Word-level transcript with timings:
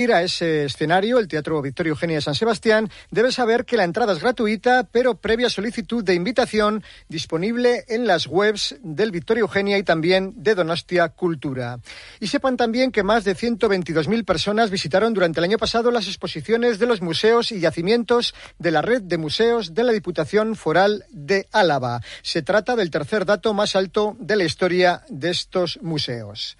ir 0.00 0.12
a 0.12 0.22
ese 0.22 0.64
escenario, 0.64 1.18
el 1.18 1.28
Teatro 1.28 1.60
Victoria 1.60 1.90
Eugenia 1.90 2.16
de 2.16 2.22
San 2.22 2.34
Sebastián, 2.34 2.90
debe 3.10 3.32
saber 3.32 3.64
que 3.64 3.76
la 3.76 3.84
entrada 3.84 4.12
es 4.12 4.20
gratuita, 4.20 4.88
pero 4.90 5.14
previa 5.14 5.50
solicitud 5.50 6.02
de 6.02 6.14
invitación 6.14 6.82
disponible 7.08 7.84
en 7.88 8.06
las 8.06 8.26
webs 8.26 8.76
del 8.82 9.10
Victoria 9.10 9.42
Eugenia 9.42 9.78
y 9.78 9.82
también 9.82 10.32
de 10.36 10.54
Donostia 10.54 11.10
Cultura. 11.10 11.78
Y 12.18 12.28
sepan 12.28 12.56
también 12.56 12.92
que 12.92 13.02
más 13.02 13.24
de 13.24 13.36
122.000 13.36 14.24
personas 14.24 14.70
visitaron 14.70 15.12
durante 15.12 15.40
el 15.40 15.44
año 15.44 15.58
pasado 15.58 15.90
las 15.90 16.06
exposiciones 16.06 16.78
de 16.78 16.86
los 16.86 17.02
museos 17.02 17.52
y 17.52 17.60
yacimientos 17.60 18.34
de 18.58 18.70
la 18.70 18.82
red 18.82 19.02
de 19.02 19.18
museos 19.18 19.74
de 19.74 19.84
la 19.84 19.92
Diputación 19.92 20.56
Foral 20.56 21.04
de 21.10 21.46
Álava. 21.52 22.00
Se 22.22 22.42
trata 22.42 22.76
del 22.76 22.90
tercer 22.90 23.26
dato 23.26 23.54
más 23.54 23.76
alto 23.76 24.16
de 24.18 24.36
la 24.36 24.44
historia 24.44 25.02
de 25.08 25.30
estos 25.30 25.78
museos. 25.82 26.56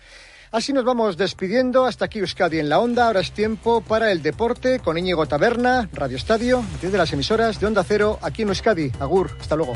Así 0.53 0.73
nos 0.73 0.85
vamos 0.85 1.17
despidiendo. 1.17 1.87
Hasta 1.87 2.07
aquí 2.07 2.19
Euskadi 2.19 2.59
en 2.59 2.69
la 2.69 2.81
Onda. 2.81 3.07
Ahora 3.07 3.21
es 3.21 3.31
tiempo 3.31 3.83
para 3.83 4.11
el 4.11 4.21
deporte 4.21 4.81
con 4.81 4.99
Íñigo 4.99 5.25
Taberna, 5.27 5.89
Radio 5.93 6.17
Estadio, 6.17 6.65
desde 6.83 6.99
las 6.99 7.13
emisoras 7.13 7.61
de 7.61 7.67
Onda 7.69 7.85
Cero 7.85 8.19
aquí 8.21 8.43
en 8.43 8.49
Euskadi. 8.49 8.91
Agur, 8.99 9.31
hasta 9.41 9.55
luego. 9.55 9.75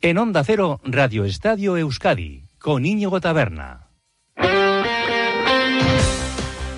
En 0.00 0.18
Onda 0.18 0.42
Cero, 0.42 0.80
Radio 0.82 1.24
Estadio 1.24 1.76
Euskadi, 1.76 2.48
con 2.58 2.84
Íñigo 2.84 3.20
Taberna. 3.20 3.81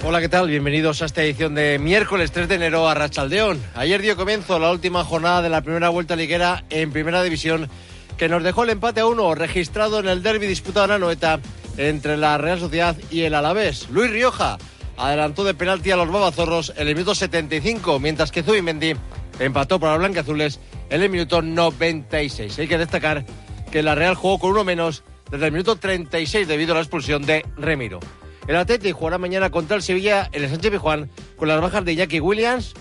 Hola, 0.07 0.21
¿qué 0.21 0.29
tal? 0.29 0.49
Bienvenidos 0.49 1.01
a 1.01 1.07
esta 1.07 1.23
edición 1.23 1.55
de 1.55 1.79
miércoles 1.79 2.31
3 2.31 2.47
de 2.47 2.57
enero 2.57 2.87
a 2.87 2.93
Rachaldeón. 2.93 3.59
Ayer 3.75 4.03
dio 4.03 4.17
comienzo 4.17 4.59
la 4.59 4.71
última 4.71 5.03
jornada 5.03 5.41
de 5.41 5.49
la 5.49 5.63
primera 5.63 5.89
vuelta 5.89 6.15
liguera 6.15 6.63
en 6.69 6.93
Primera 6.93 7.23
División 7.23 7.71
que 8.19 8.29
nos 8.29 8.43
dejó 8.43 8.65
el 8.65 8.71
empate 8.71 9.01
a 9.01 9.07
uno 9.07 9.35
registrado 9.35 10.01
en 10.01 10.09
el 10.09 10.23
derby 10.23 10.47
disputado 10.47 10.85
en 10.85 10.91
Anoeta 10.93 11.41
entre 11.79 12.19
la 12.19 12.37
Real 12.37 12.61
Sociedad 12.61 12.95
y 13.11 13.23
el 13.23 13.35
Alavés. 13.35 13.89
Luis 13.89 14.11
Rioja 14.11 14.59
adelantó 14.99 15.43
de 15.43 15.55
penalti 15.55 15.91
a 15.91 15.97
los 15.97 16.13
babazorros 16.13 16.75
en 16.77 16.87
el 16.87 16.95
minuto 16.95 17.15
75, 17.15 17.99
mientras 17.99 18.31
que 18.31 18.43
Zubimendi 18.43 18.93
empató 19.39 19.81
para 19.81 19.93
los 19.93 20.01
blanqueazules 20.01 20.61
en 20.91 21.01
el 21.01 21.09
minuto 21.09 21.41
96. 21.41 22.59
Hay 22.59 22.69
que 22.69 22.77
destacar 22.77 23.25
que 23.73 23.83
la 23.83 23.95
Real 23.95 24.17
jugó 24.17 24.39
con 24.39 24.51
uno 24.51 24.65
menos 24.65 25.03
desde 25.31 25.47
el 25.47 25.53
minuto 25.53 25.77
36 25.77 26.47
debido 26.47 26.73
a 26.73 26.75
la 26.75 26.83
expulsión 26.83 27.25
de 27.25 27.43
Remiro. 27.57 28.01
El 28.47 28.57
Atleti 28.57 28.93
jugará 28.93 29.19
mañana 29.19 29.51
contra 29.51 29.77
el 29.77 29.83
Sevilla 29.83 30.29
en 30.33 30.45
el 30.45 30.51
Sánchez 30.51 30.73
Pijuán 30.73 31.11
con 31.37 31.49
las 31.49 31.61
bajas 31.61 31.85
de 31.85 31.97
Jackie 31.97 32.21
Williams, 32.21 32.75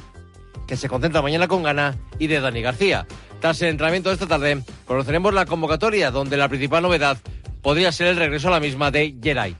que 0.67 0.75
se 0.75 0.89
concentra 0.89 1.21
mañana 1.21 1.47
con 1.47 1.63
Gana, 1.63 1.95
y 2.19 2.27
de 2.27 2.41
Dani 2.41 2.61
García. 2.61 3.07
Tras 3.39 3.61
el 3.61 3.69
entrenamiento 3.69 4.09
de 4.09 4.15
esta 4.15 4.27
tarde, 4.27 4.61
conoceremos 4.85 5.33
la 5.33 5.45
convocatoria, 5.45 6.11
donde 6.11 6.37
la 6.37 6.49
principal 6.49 6.83
novedad 6.83 7.17
podría 7.61 7.91
ser 7.91 8.07
el 8.07 8.17
regreso 8.17 8.49
a 8.49 8.51
la 8.51 8.59
misma 8.59 8.91
de 8.91 9.15
Geray. 9.21 9.55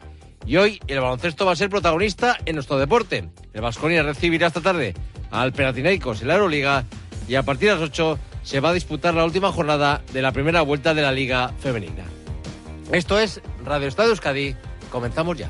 Y 0.46 0.58
hoy 0.58 0.80
el 0.88 1.00
baloncesto 1.00 1.46
va 1.46 1.54
a 1.54 1.56
ser 1.56 1.70
protagonista 1.70 2.38
en 2.46 2.56
nuestro 2.56 2.78
deporte. 2.78 3.30
El 3.54 3.62
Vasconia 3.62 4.04
recibirá 4.04 4.48
esta 4.48 4.62
tarde 4.62 4.94
al 5.32 5.54
Peratinecos 5.54 6.22
en 6.22 6.28
la 6.28 6.36
Euroliga 6.36 6.84
y 7.28 7.36
a 7.36 7.44
partir 7.44 7.70
de 7.70 7.76
las 7.76 7.84
8 7.84 8.20
se 8.44 8.60
va 8.60 8.70
a 8.70 8.74
disputar 8.74 9.14
la 9.14 9.24
última 9.24 9.52
jornada 9.54 10.02
de 10.12 10.22
la 10.22 10.34
primera 10.34 10.62
vuelta 10.62 10.94
de 10.94 11.02
la 11.02 11.14
Liga 11.14 11.54
Femenina. 11.60 12.04
Esto 12.92 13.18
es 13.18 13.42
Radio 13.64 13.88
Estadio 13.88 14.12
Euskadi. 14.12 14.56
Comenzamos 14.92 15.38
ya. 15.38 15.50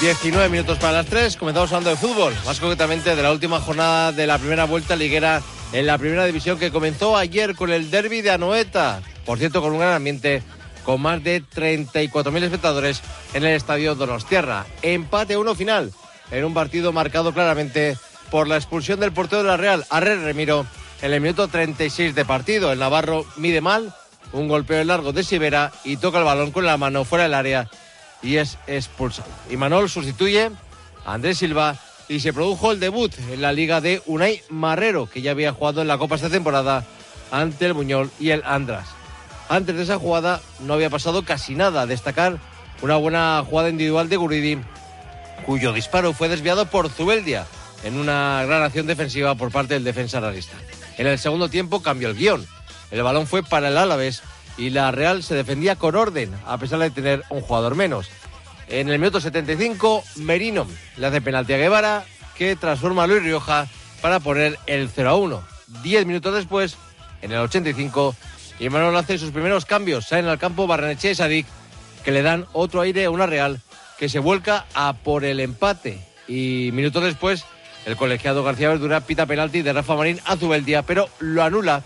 19 0.00 0.48
minutos 0.48 0.78
para 0.78 0.94
las 0.94 1.06
3, 1.06 1.36
comenzamos 1.36 1.70
hablando 1.72 1.90
de 1.90 1.96
fútbol, 1.96 2.32
más 2.46 2.58
concretamente 2.58 3.14
de 3.14 3.22
la 3.22 3.32
última 3.32 3.60
jornada 3.60 4.12
de 4.12 4.26
la 4.26 4.38
primera 4.38 4.64
vuelta 4.64 4.96
liguera 4.96 5.42
en 5.74 5.84
la 5.84 5.98
primera 5.98 6.24
división 6.24 6.58
que 6.58 6.70
comenzó 6.70 7.18
ayer 7.18 7.54
con 7.54 7.70
el 7.70 7.90
derby 7.90 8.22
de 8.22 8.30
Anoeta, 8.30 9.02
por 9.26 9.38
cierto 9.38 9.60
con 9.60 9.72
un 9.72 9.80
gran 9.80 9.92
ambiente, 9.92 10.42
con 10.86 11.02
más 11.02 11.22
de 11.22 11.42
34.000 11.42 12.42
espectadores 12.44 13.02
en 13.34 13.44
el 13.44 13.54
estadio 13.54 13.94
Donostierra. 13.94 14.64
Empate 14.80 15.36
uno 15.36 15.54
final, 15.54 15.92
en 16.30 16.46
un 16.46 16.54
partido 16.54 16.94
marcado 16.94 17.34
claramente 17.34 17.98
por 18.30 18.48
la 18.48 18.56
expulsión 18.56 19.00
del 19.00 19.12
portero 19.12 19.42
de 19.42 19.48
la 19.48 19.58
Real, 19.58 19.84
Arre 19.90 20.16
Remiro, 20.16 20.64
en 21.02 21.12
el 21.12 21.20
minuto 21.20 21.48
36 21.48 22.14
de 22.14 22.24
partido. 22.24 22.72
El 22.72 22.78
Navarro 22.78 23.26
mide 23.36 23.60
mal, 23.60 23.94
un 24.32 24.48
golpeo 24.48 24.82
largo 24.82 25.12
de 25.12 25.24
Sibera 25.24 25.72
y 25.84 25.98
toca 25.98 26.20
el 26.20 26.24
balón 26.24 26.52
con 26.52 26.64
la 26.64 26.78
mano 26.78 27.04
fuera 27.04 27.24
del 27.24 27.34
área 27.34 27.68
y 28.22 28.36
es 28.36 28.58
expulsado. 28.66 29.30
Y 29.50 29.56
Manol 29.56 29.88
sustituye 29.88 30.50
a 31.04 31.14
Andrés 31.14 31.38
Silva 31.38 31.76
y 32.08 32.20
se 32.20 32.32
produjo 32.32 32.72
el 32.72 32.80
debut 32.80 33.12
en 33.30 33.40
la 33.40 33.52
liga 33.52 33.80
de 33.80 34.02
Unai 34.06 34.42
Marrero, 34.48 35.08
que 35.08 35.22
ya 35.22 35.30
había 35.30 35.52
jugado 35.52 35.80
en 35.80 35.88
la 35.88 35.98
Copa 35.98 36.16
esta 36.16 36.28
temporada 36.28 36.84
ante 37.30 37.66
el 37.66 37.72
Buñol 37.72 38.10
y 38.18 38.30
el 38.30 38.42
Andras. 38.44 38.88
Antes 39.48 39.76
de 39.76 39.82
esa 39.82 39.98
jugada 39.98 40.40
no 40.60 40.74
había 40.74 40.90
pasado 40.90 41.24
casi 41.24 41.54
nada. 41.54 41.86
Destacar 41.86 42.38
una 42.82 42.96
buena 42.96 43.44
jugada 43.48 43.68
individual 43.68 44.08
de 44.08 44.16
Guridi, 44.16 44.58
cuyo 45.46 45.72
disparo 45.72 46.12
fue 46.12 46.28
desviado 46.28 46.66
por 46.66 46.88
Zubeldia 46.88 47.46
en 47.84 47.96
una 47.96 48.44
gran 48.46 48.62
acción 48.62 48.86
defensiva 48.86 49.34
por 49.34 49.50
parte 49.50 49.74
del 49.74 49.84
defensa 49.84 50.20
realista. 50.20 50.56
En 50.98 51.06
el 51.06 51.18
segundo 51.18 51.48
tiempo 51.48 51.82
cambió 51.82 52.08
el 52.08 52.16
guion. 52.16 52.46
El 52.90 53.02
balón 53.02 53.26
fue 53.26 53.42
para 53.42 53.68
el 53.68 53.78
Álaves 53.78 54.22
y 54.60 54.68
la 54.68 54.90
Real 54.90 55.22
se 55.22 55.34
defendía 55.34 55.74
con 55.74 55.96
orden, 55.96 56.30
a 56.46 56.58
pesar 56.58 56.80
de 56.80 56.90
tener 56.90 57.24
un 57.30 57.40
jugador 57.40 57.74
menos. 57.74 58.10
En 58.68 58.90
el 58.90 58.98
minuto 58.98 59.18
75, 59.18 60.04
Merino 60.16 60.66
le 60.98 61.06
hace 61.06 61.22
penalti 61.22 61.54
a 61.54 61.56
Guevara, 61.56 62.04
que 62.36 62.56
transforma 62.56 63.04
a 63.04 63.06
Luis 63.06 63.22
Rioja 63.22 63.66
para 64.02 64.20
poner 64.20 64.58
el 64.66 64.90
0 64.94 65.08
a 65.08 65.16
1. 65.16 65.42
Diez 65.82 66.04
minutos 66.04 66.34
después, 66.34 66.76
en 67.22 67.32
el 67.32 67.38
85, 67.38 68.14
Imanol 68.58 68.94
hace 68.96 69.16
sus 69.16 69.30
primeros 69.30 69.64
cambios. 69.64 70.06
Salen 70.06 70.26
al 70.26 70.38
campo 70.38 70.66
Barreneche 70.66 71.12
y 71.12 71.14
Sadik, 71.14 71.46
que 72.04 72.12
le 72.12 72.20
dan 72.20 72.44
otro 72.52 72.82
aire 72.82 73.06
a 73.06 73.10
una 73.10 73.26
Real 73.26 73.60
que 73.98 74.10
se 74.10 74.18
vuelca 74.18 74.66
a 74.74 74.92
por 74.92 75.24
el 75.24 75.40
empate. 75.40 76.06
Y 76.28 76.68
minutos 76.74 77.02
después, 77.02 77.46
el 77.86 77.96
colegiado 77.96 78.44
García 78.44 78.68
Verdura 78.68 79.00
pita 79.00 79.24
penalti 79.24 79.62
de 79.62 79.72
Rafa 79.72 79.94
Marín 79.94 80.20
a 80.26 80.36
Zubeldia, 80.36 80.82
pero 80.82 81.08
lo 81.18 81.42
anula 81.42 81.82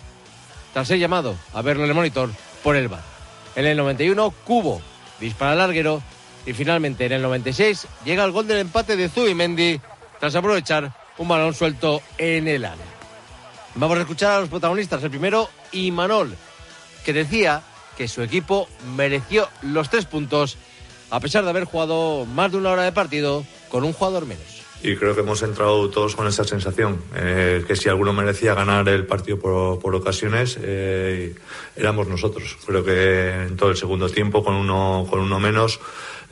tras 0.72 0.88
ser 0.88 0.98
llamado 0.98 1.36
a 1.52 1.62
verlo 1.62 1.84
en 1.84 1.90
el 1.90 1.94
monitor 1.94 2.30
por 2.64 2.74
el 2.74 2.88
bar. 2.88 3.02
En 3.54 3.66
el 3.66 3.76
91, 3.76 4.34
Cubo 4.44 4.80
dispara 5.20 5.52
al 5.52 5.58
larguero 5.58 6.02
y 6.44 6.52
finalmente 6.54 7.06
en 7.06 7.12
el 7.12 7.22
96 7.22 7.86
llega 8.04 8.24
el 8.24 8.32
gol 8.32 8.48
del 8.48 8.58
empate 8.58 8.96
de 8.96 9.08
Zubimendi 9.08 9.80
tras 10.18 10.34
aprovechar 10.34 10.92
un 11.18 11.28
balón 11.28 11.54
suelto 11.54 12.02
en 12.18 12.48
el 12.48 12.64
área. 12.64 12.84
Vamos 13.76 13.98
a 13.98 14.00
escuchar 14.00 14.32
a 14.32 14.40
los 14.40 14.48
protagonistas. 14.48 15.02
El 15.02 15.10
primero, 15.10 15.48
Imanol, 15.72 16.34
que 17.04 17.12
decía 17.12 17.62
que 17.96 18.08
su 18.08 18.22
equipo 18.22 18.68
mereció 18.96 19.48
los 19.62 19.90
tres 19.90 20.06
puntos 20.06 20.56
a 21.10 21.20
pesar 21.20 21.44
de 21.44 21.50
haber 21.50 21.64
jugado 21.64 22.24
más 22.24 22.50
de 22.50 22.58
una 22.58 22.70
hora 22.70 22.82
de 22.82 22.92
partido 22.92 23.44
con 23.68 23.84
un 23.84 23.92
jugador 23.92 24.26
menos 24.26 24.53
y 24.84 24.96
creo 24.96 25.14
que 25.14 25.22
hemos 25.22 25.42
entrado 25.42 25.88
todos 25.88 26.14
con 26.14 26.26
esa 26.26 26.44
sensación, 26.44 26.98
eh, 27.16 27.64
que 27.66 27.74
si 27.74 27.88
alguno 27.88 28.12
merecía 28.12 28.52
ganar 28.52 28.86
el 28.90 29.06
partido 29.06 29.38
por, 29.38 29.94
ocasiones, 29.94 30.58
eh, 30.60 31.34
éramos 31.74 32.06
nosotros. 32.06 32.58
Creo 32.66 32.84
que 32.84 33.44
en 33.46 33.56
todo 33.56 33.70
el 33.70 33.78
segundo 33.78 34.10
tiempo, 34.10 34.44
con 34.44 34.54
uno, 34.54 35.06
con 35.08 35.20
uno 35.20 35.40
menos, 35.40 35.80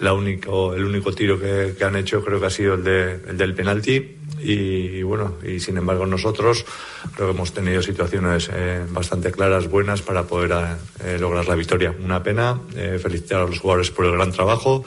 la 0.00 0.12
único, 0.12 0.74
el 0.74 0.84
único 0.84 1.12
tiro 1.12 1.40
que, 1.40 1.74
han 1.82 1.96
hecho 1.96 2.22
creo 2.22 2.40
que 2.40 2.46
ha 2.46 2.50
sido 2.50 2.74
el, 2.74 2.84
de, 2.84 3.20
el 3.26 3.38
del 3.38 3.54
penalti. 3.54 4.18
Y, 4.38 5.02
bueno, 5.02 5.36
y 5.42 5.60
sin 5.60 5.78
embargo 5.78 6.04
nosotros 6.04 6.66
creo 7.14 7.28
que 7.28 7.34
hemos 7.34 7.54
tenido 7.54 7.80
situaciones 7.80 8.50
eh, 8.52 8.84
bastante 8.90 9.30
claras, 9.30 9.70
buenas 9.70 10.02
para 10.02 10.24
poder 10.24 10.76
eh, 11.02 11.16
lograr 11.18 11.48
la 11.48 11.54
victoria. 11.54 11.94
Una 12.04 12.22
pena, 12.22 12.60
felicitar 13.00 13.40
a 13.40 13.46
los 13.46 13.60
jugadores 13.60 13.90
por 13.90 14.04
el 14.04 14.12
gran 14.12 14.32
trabajo 14.32 14.84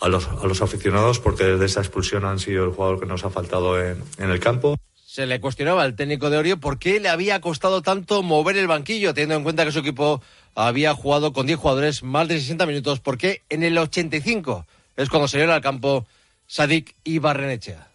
a 0.00 0.08
los, 0.08 0.26
a 0.28 0.46
los 0.46 0.62
aficionados 0.62 1.18
porque 1.18 1.44
desde 1.44 1.66
esa 1.66 1.80
expulsión 1.80 2.24
han 2.24 2.38
sido 2.38 2.64
el 2.64 2.72
jugador 2.72 3.00
que 3.00 3.06
nos 3.06 3.24
ha 3.24 3.30
faltado 3.30 3.80
en, 3.80 4.02
en 4.18 4.30
el 4.30 4.40
campo. 4.40 4.76
Se 5.06 5.26
le 5.26 5.40
cuestionaba 5.40 5.82
al 5.82 5.94
técnico 5.94 6.28
de 6.28 6.38
Orio 6.38 6.58
por 6.58 6.78
qué 6.78 6.98
le 6.98 7.08
había 7.08 7.40
costado 7.40 7.82
tanto 7.82 8.22
mover 8.22 8.56
el 8.56 8.66
banquillo, 8.66 9.14
teniendo 9.14 9.36
en 9.36 9.44
cuenta 9.44 9.64
que 9.64 9.72
su 9.72 9.78
equipo 9.78 10.20
había 10.54 10.94
jugado 10.94 11.32
con 11.32 11.46
10 11.46 11.58
jugadores 11.58 12.02
más 12.02 12.28
de 12.28 12.40
60 12.40 12.66
minutos, 12.66 13.00
porque 13.00 13.42
en 13.48 13.62
el 13.62 13.78
85 13.78 14.66
es 14.96 15.08
cuando 15.08 15.28
salieron 15.28 15.54
al 15.54 15.60
campo 15.60 16.06
Sadik 16.46 16.94
y 17.04 17.18
Barrenechea. 17.18 17.88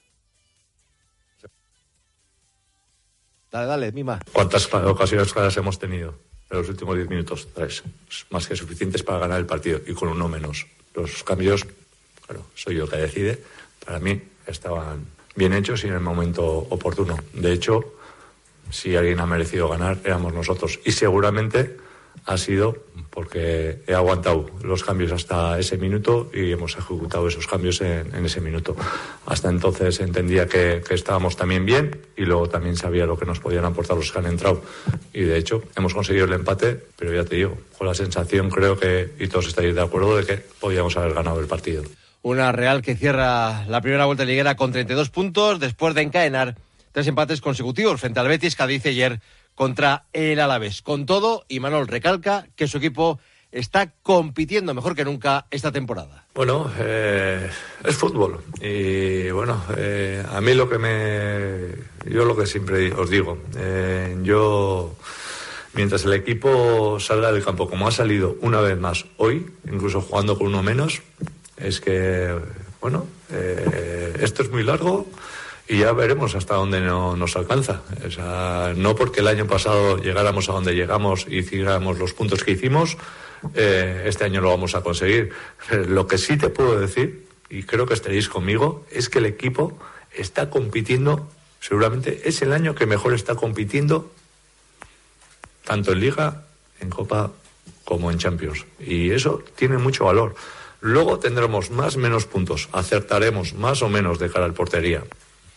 Dale, 3.51 3.67
dale, 3.67 3.91
Mima. 3.91 4.19
¿Cuántas 4.31 4.71
ocasiones 4.73 5.33
claras 5.33 5.57
hemos 5.57 5.79
tenido 5.79 6.15
en 6.51 6.57
los 6.57 6.69
últimos 6.69 6.95
10 6.95 7.09
minutos? 7.09 7.47
Tres. 7.53 7.83
Más 8.29 8.47
que 8.47 8.55
suficientes 8.55 9.01
para 9.01 9.19
ganar 9.19 9.39
el 9.39 9.45
partido 9.45 9.81
y 9.87 9.93
con 9.93 10.09
uno 10.09 10.27
menos. 10.27 10.67
Los 10.93 11.23
cambios 11.23 11.65
Claro, 12.29 12.45
soy 12.53 12.75
yo 12.75 12.87
que 12.87 12.97
decide. 12.97 13.39
Para 13.83 13.99
mí 13.99 14.21
estaban 14.45 15.07
bien 15.35 15.51
hechos 15.51 15.83
y 15.83 15.87
en 15.87 15.93
el 15.93 15.99
momento 15.99 16.45
oportuno. 16.45 17.17
De 17.33 17.51
hecho, 17.51 17.95
si 18.69 18.95
alguien 18.95 19.19
ha 19.19 19.25
merecido 19.25 19.67
ganar, 19.67 19.97
éramos 20.03 20.31
nosotros. 20.31 20.79
Y 20.85 20.91
seguramente 20.91 21.77
ha 22.25 22.37
sido 22.37 22.83
porque 23.09 23.81
he 23.87 23.95
aguantado 23.95 24.45
los 24.61 24.83
cambios 24.83 25.11
hasta 25.11 25.57
ese 25.57 25.77
minuto 25.77 26.29
y 26.31 26.51
hemos 26.51 26.77
ejecutado 26.77 27.27
esos 27.27 27.47
cambios 27.47 27.81
en, 27.81 28.23
ese 28.23 28.41
minuto. 28.41 28.75
Hasta 29.25 29.49
entonces 29.49 29.99
entendía 29.99 30.45
que, 30.47 30.83
estábamos 30.91 31.35
también 31.35 31.65
bien 31.65 31.99
y 32.15 32.25
luego 32.25 32.47
también 32.47 32.75
sabía 32.75 33.07
lo 33.07 33.17
que 33.17 33.25
nos 33.25 33.39
podían 33.39 33.65
aportar 33.65 33.97
los 33.97 34.11
que 34.11 34.19
han 34.19 34.27
entrado. 34.27 34.61
Y 35.13 35.21
de 35.21 35.35
hecho 35.35 35.63
hemos 35.75 35.95
conseguido 35.95 36.25
el 36.25 36.33
empate, 36.33 36.79
pero 36.95 37.11
ya 37.11 37.25
te 37.25 37.37
digo, 37.37 37.57
con 37.75 37.87
la 37.87 37.95
sensación 37.95 38.51
creo 38.51 38.77
que, 38.77 39.13
y 39.17 39.27
todos 39.27 39.47
estáis 39.47 39.73
de 39.73 39.81
acuerdo, 39.81 40.15
de 40.15 40.25
que 40.27 40.37
podíamos 40.59 40.95
haber 40.95 41.15
ganado 41.15 41.39
el 41.39 41.47
partido. 41.47 41.81
Una 42.21 42.51
Real 42.51 42.81
que 42.81 42.95
cierra 42.95 43.65
la 43.67 43.81
primera 43.81 44.05
vuelta 44.05 44.25
liguera 44.25 44.55
con 44.55 44.71
32 44.71 45.09
puntos 45.09 45.59
después 45.59 45.95
de 45.95 46.01
encadenar 46.01 46.55
tres 46.91 47.07
empates 47.07 47.39
consecutivos 47.39 47.99
frente 47.99 48.19
al 48.19 48.27
Betis, 48.27 48.55
Cádiz 48.55 48.85
ayer 48.85 49.21
contra 49.55 50.05
el 50.13 50.39
Alavés. 50.39 50.81
Con 50.81 51.05
todo, 51.05 51.45
y 51.47 51.59
Manuel 51.59 51.87
recalca 51.87 52.47
que 52.55 52.67
su 52.67 52.77
equipo 52.77 53.19
está 53.51 53.93
compitiendo 54.03 54.73
mejor 54.73 54.95
que 54.95 55.05
nunca 55.05 55.47
esta 55.49 55.71
temporada. 55.71 56.25
Bueno, 56.35 56.71
eh, 56.79 57.49
es 57.83 57.95
fútbol 57.95 58.41
y 58.61 59.29
bueno, 59.31 59.61
eh, 59.75 60.23
a 60.31 60.39
mí 60.41 60.53
lo 60.53 60.69
que 60.69 60.77
me, 60.77 62.13
yo 62.13 62.25
lo 62.25 62.37
que 62.37 62.45
siempre 62.45 62.93
os 62.93 63.09
digo, 63.09 63.39
eh, 63.57 64.17
yo 64.21 64.95
mientras 65.73 66.05
el 66.05 66.13
equipo 66.13 66.99
salga 66.99 67.31
del 67.31 67.43
campo 67.43 67.69
como 67.69 67.87
ha 67.87 67.91
salido 67.91 68.37
una 68.41 68.61
vez 68.61 68.77
más 68.77 69.05
hoy, 69.17 69.49
incluso 69.71 70.01
jugando 70.01 70.37
con 70.37 70.47
uno 70.47 70.61
menos, 70.61 71.01
es 71.59 71.79
que 71.81 72.35
bueno, 72.81 73.07
esto 74.19 74.43
es 74.43 74.51
muy 74.51 74.63
largo 74.63 75.07
y 75.67 75.79
ya 75.79 75.91
veremos 75.91 76.33
hasta 76.33 76.55
dónde 76.55 76.81
no, 76.81 77.15
nos 77.15 77.35
alcanza. 77.35 77.81
No 78.75 78.95
porque 78.95 79.19
el 79.19 79.27
año 79.27 79.45
pasado 79.45 79.97
llegáramos 79.97 80.49
a 80.49 80.53
donde 80.53 80.73
llegamos 80.73 81.25
y 81.29 81.37
hiciéramos 81.37 81.99
los 81.99 82.13
puntos 82.13 82.43
que 82.43 82.51
hicimos, 82.51 82.97
eh, 83.53 84.03
este 84.05 84.25
año 84.25 84.41
lo 84.41 84.49
vamos 84.49 84.73
a 84.75 84.81
conseguir. 84.81 85.31
Lo 85.87 86.07
que 86.07 86.17
sí 86.17 86.37
te 86.37 86.49
puedo 86.49 86.79
decir, 86.79 87.27
y 87.49 87.63
creo 87.63 87.85
que 87.85 87.93
estaréis 87.93 88.29
conmigo, 88.29 88.85
es 88.91 89.09
que 89.09 89.19
el 89.19 89.27
equipo 89.27 89.77
está 90.11 90.49
compitiendo, 90.49 91.29
seguramente 91.59 92.27
es 92.27 92.41
el 92.41 92.51
año 92.51 92.73
que 92.75 92.85
mejor 92.85 93.13
está 93.13 93.35
compitiendo, 93.35 94.11
tanto 95.65 95.91
en 95.91 95.99
Liga, 95.99 96.45
en 96.79 96.89
Copa 96.89 97.31
como 97.85 98.11
en 98.11 98.17
Champions. 98.17 98.65
Y 98.79 99.11
eso 99.11 99.43
tiene 99.55 99.77
mucho 99.77 100.05
valor. 100.05 100.35
Luego 100.81 101.19
tendremos 101.19 101.71
más 101.71 101.97
menos 101.97 102.25
puntos, 102.25 102.69
acertaremos 102.71 103.53
más 103.53 103.81
o 103.81 103.89
menos 103.89 104.19
de 104.19 104.29
cara 104.29 104.45
al 104.45 104.53
portería 104.53 105.03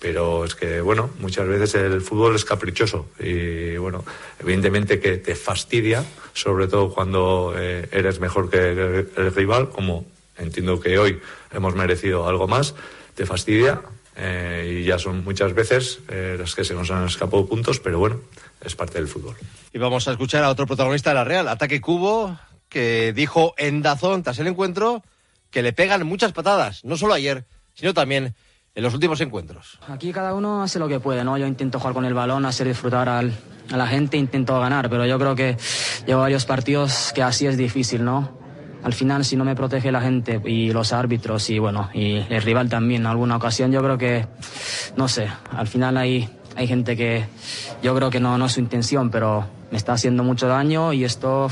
pero 0.03 0.45
es 0.45 0.57
que, 0.57 0.81
bueno, 0.81 1.11
muchas 1.21 1.47
veces 1.47 1.77
el 1.77 2.01
fútbol 2.01 2.35
es 2.35 2.45
caprichoso 2.45 3.07
y, 3.21 3.77
bueno, 3.77 4.05
evidentemente 4.41 4.99
que 4.99 5.17
te 5.19 5.37
fastidia, 5.37 6.05
sobre 6.35 6.67
todo 6.67 6.93
cuando 6.93 7.55
eh, 7.57 7.89
eres 7.93 8.19
mejor 8.19 8.51
que 8.51 8.73
el, 9.17 9.33
rival, 9.33 9.69
como 9.71 10.05
entiendo 10.37 10.81
que 10.81 10.99
hoy 10.99 11.21
hemos 11.53 11.77
merecido 11.77 12.27
algo 12.27 12.49
más, 12.49 12.75
te 13.15 13.27
fastidia 13.27 13.81
eh, 14.17 14.81
y 14.81 14.85
ya 14.85 14.99
son 14.99 15.23
muchas 15.23 15.55
veces 15.55 16.01
eh, 16.09 16.35
las 16.37 16.57
que 16.57 16.65
se 16.65 16.75
nos 16.75 16.91
han 16.91 17.07
escapado 17.07 17.47
puntos, 17.47 17.79
pero 17.79 18.01
bueno, 18.01 18.19
es 18.61 18.75
parte 18.75 18.99
del 18.99 19.07
fútbol. 19.07 19.37
Y 19.73 19.79
vamos 19.79 20.09
a 20.09 20.11
escuchar 20.11 20.43
a 20.43 20.51
otro 20.51 20.67
protagonista 20.67 21.11
de 21.11 21.15
la 21.15 21.25
Real, 21.25 21.47
Ataque 21.47 21.81
Cubo, 21.81 22.37
que 22.69 23.13
dijo 23.13 23.55
en 23.57 23.83
Dazón 23.83 24.25
tras 24.25 24.41
el 24.41 24.49
encuentro 24.49 25.05
que 25.53 25.63
le 25.63 25.73
pegan 25.73 26.05
muchas 26.05 26.33
patadas, 26.33 26.85
no 26.85 26.97
solo 26.97 27.15
ayer, 27.15 27.45
sino 27.75 27.95
también 27.95 28.35
en 28.75 28.83
los 28.83 28.95
últimos 28.95 29.21
encuentros. 29.21 29.79
Aquí 29.87 30.13
cada 30.13 30.35
uno 30.35 30.63
hace 30.63 30.79
lo 30.79 30.89
que 30.89 30.99
puede, 30.99 31.23
¿no? 31.23 31.37
Yo 31.37 31.47
intento 31.47 31.79
jugar 31.79 31.95
con 31.95 32.05
el 32.07 32.15
balón, 32.15 32.47
hacer 32.47 32.67
disfrutar 32.67 33.09
al, 33.09 33.33
a 33.71 33.77
la 33.77 33.87
gente, 33.87 34.17
intento 34.17 34.59
ganar, 34.59 34.89
pero 34.89 35.07
yo 35.07 35.19
creo 35.19 35.37
que 35.37 35.57
llevo 36.07 36.23
varios 36.23 36.47
partidos 36.47 37.13
que 37.15 37.23
así 37.23 37.47
es 37.47 37.57
difícil, 37.57 38.03
¿no? 38.03 38.41
Al 38.83 38.95
final, 38.95 39.25
si 39.25 39.37
no 39.37 39.45
me 39.45 39.55
protege 39.55 39.93
la 39.93 40.01
gente 40.01 40.41
y 40.45 40.73
los 40.73 40.93
árbitros 40.93 41.49
y 41.51 41.59
bueno, 41.59 41.89
y 41.95 42.17
el 42.17 42.43
rival 42.43 42.69
también 42.69 43.03
en 43.03 43.07
alguna 43.07 43.37
ocasión, 43.37 43.71
yo 43.71 43.81
creo 43.81 43.97
que, 43.97 44.27
no 44.97 45.07
sé, 45.07 45.29
al 45.53 45.69
final 45.69 45.97
hay, 45.99 46.29
hay 46.57 46.67
gente 46.67 46.97
que 46.97 47.25
yo 47.83 47.95
creo 47.95 48.11
que 48.11 48.21
no, 48.21 48.39
no 48.39 48.47
es 48.47 48.53
su 48.53 48.61
intención, 48.61 49.11
pero 49.11 49.47
me 49.71 49.79
está 49.79 49.95
haciendo 49.95 50.23
mucho 50.23 50.49
daño 50.49 50.93
y 50.93 51.05
esto, 51.05 51.51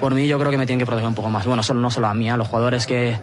por 0.00 0.14
mí, 0.14 0.26
yo 0.26 0.38
creo 0.38 0.50
que 0.50 0.58
me 0.58 0.66
tienen 0.66 0.80
que 0.80 0.86
proteger 0.86 1.08
un 1.08 1.14
poco 1.14 1.30
más. 1.30 1.46
Bueno, 1.46 1.62
solo, 1.62 1.80
no 1.80 1.90
solo 1.90 2.08
a 2.08 2.14
mí, 2.14 2.28
a 2.28 2.36
los 2.36 2.48
jugadores 2.48 2.86
que 2.86 3.16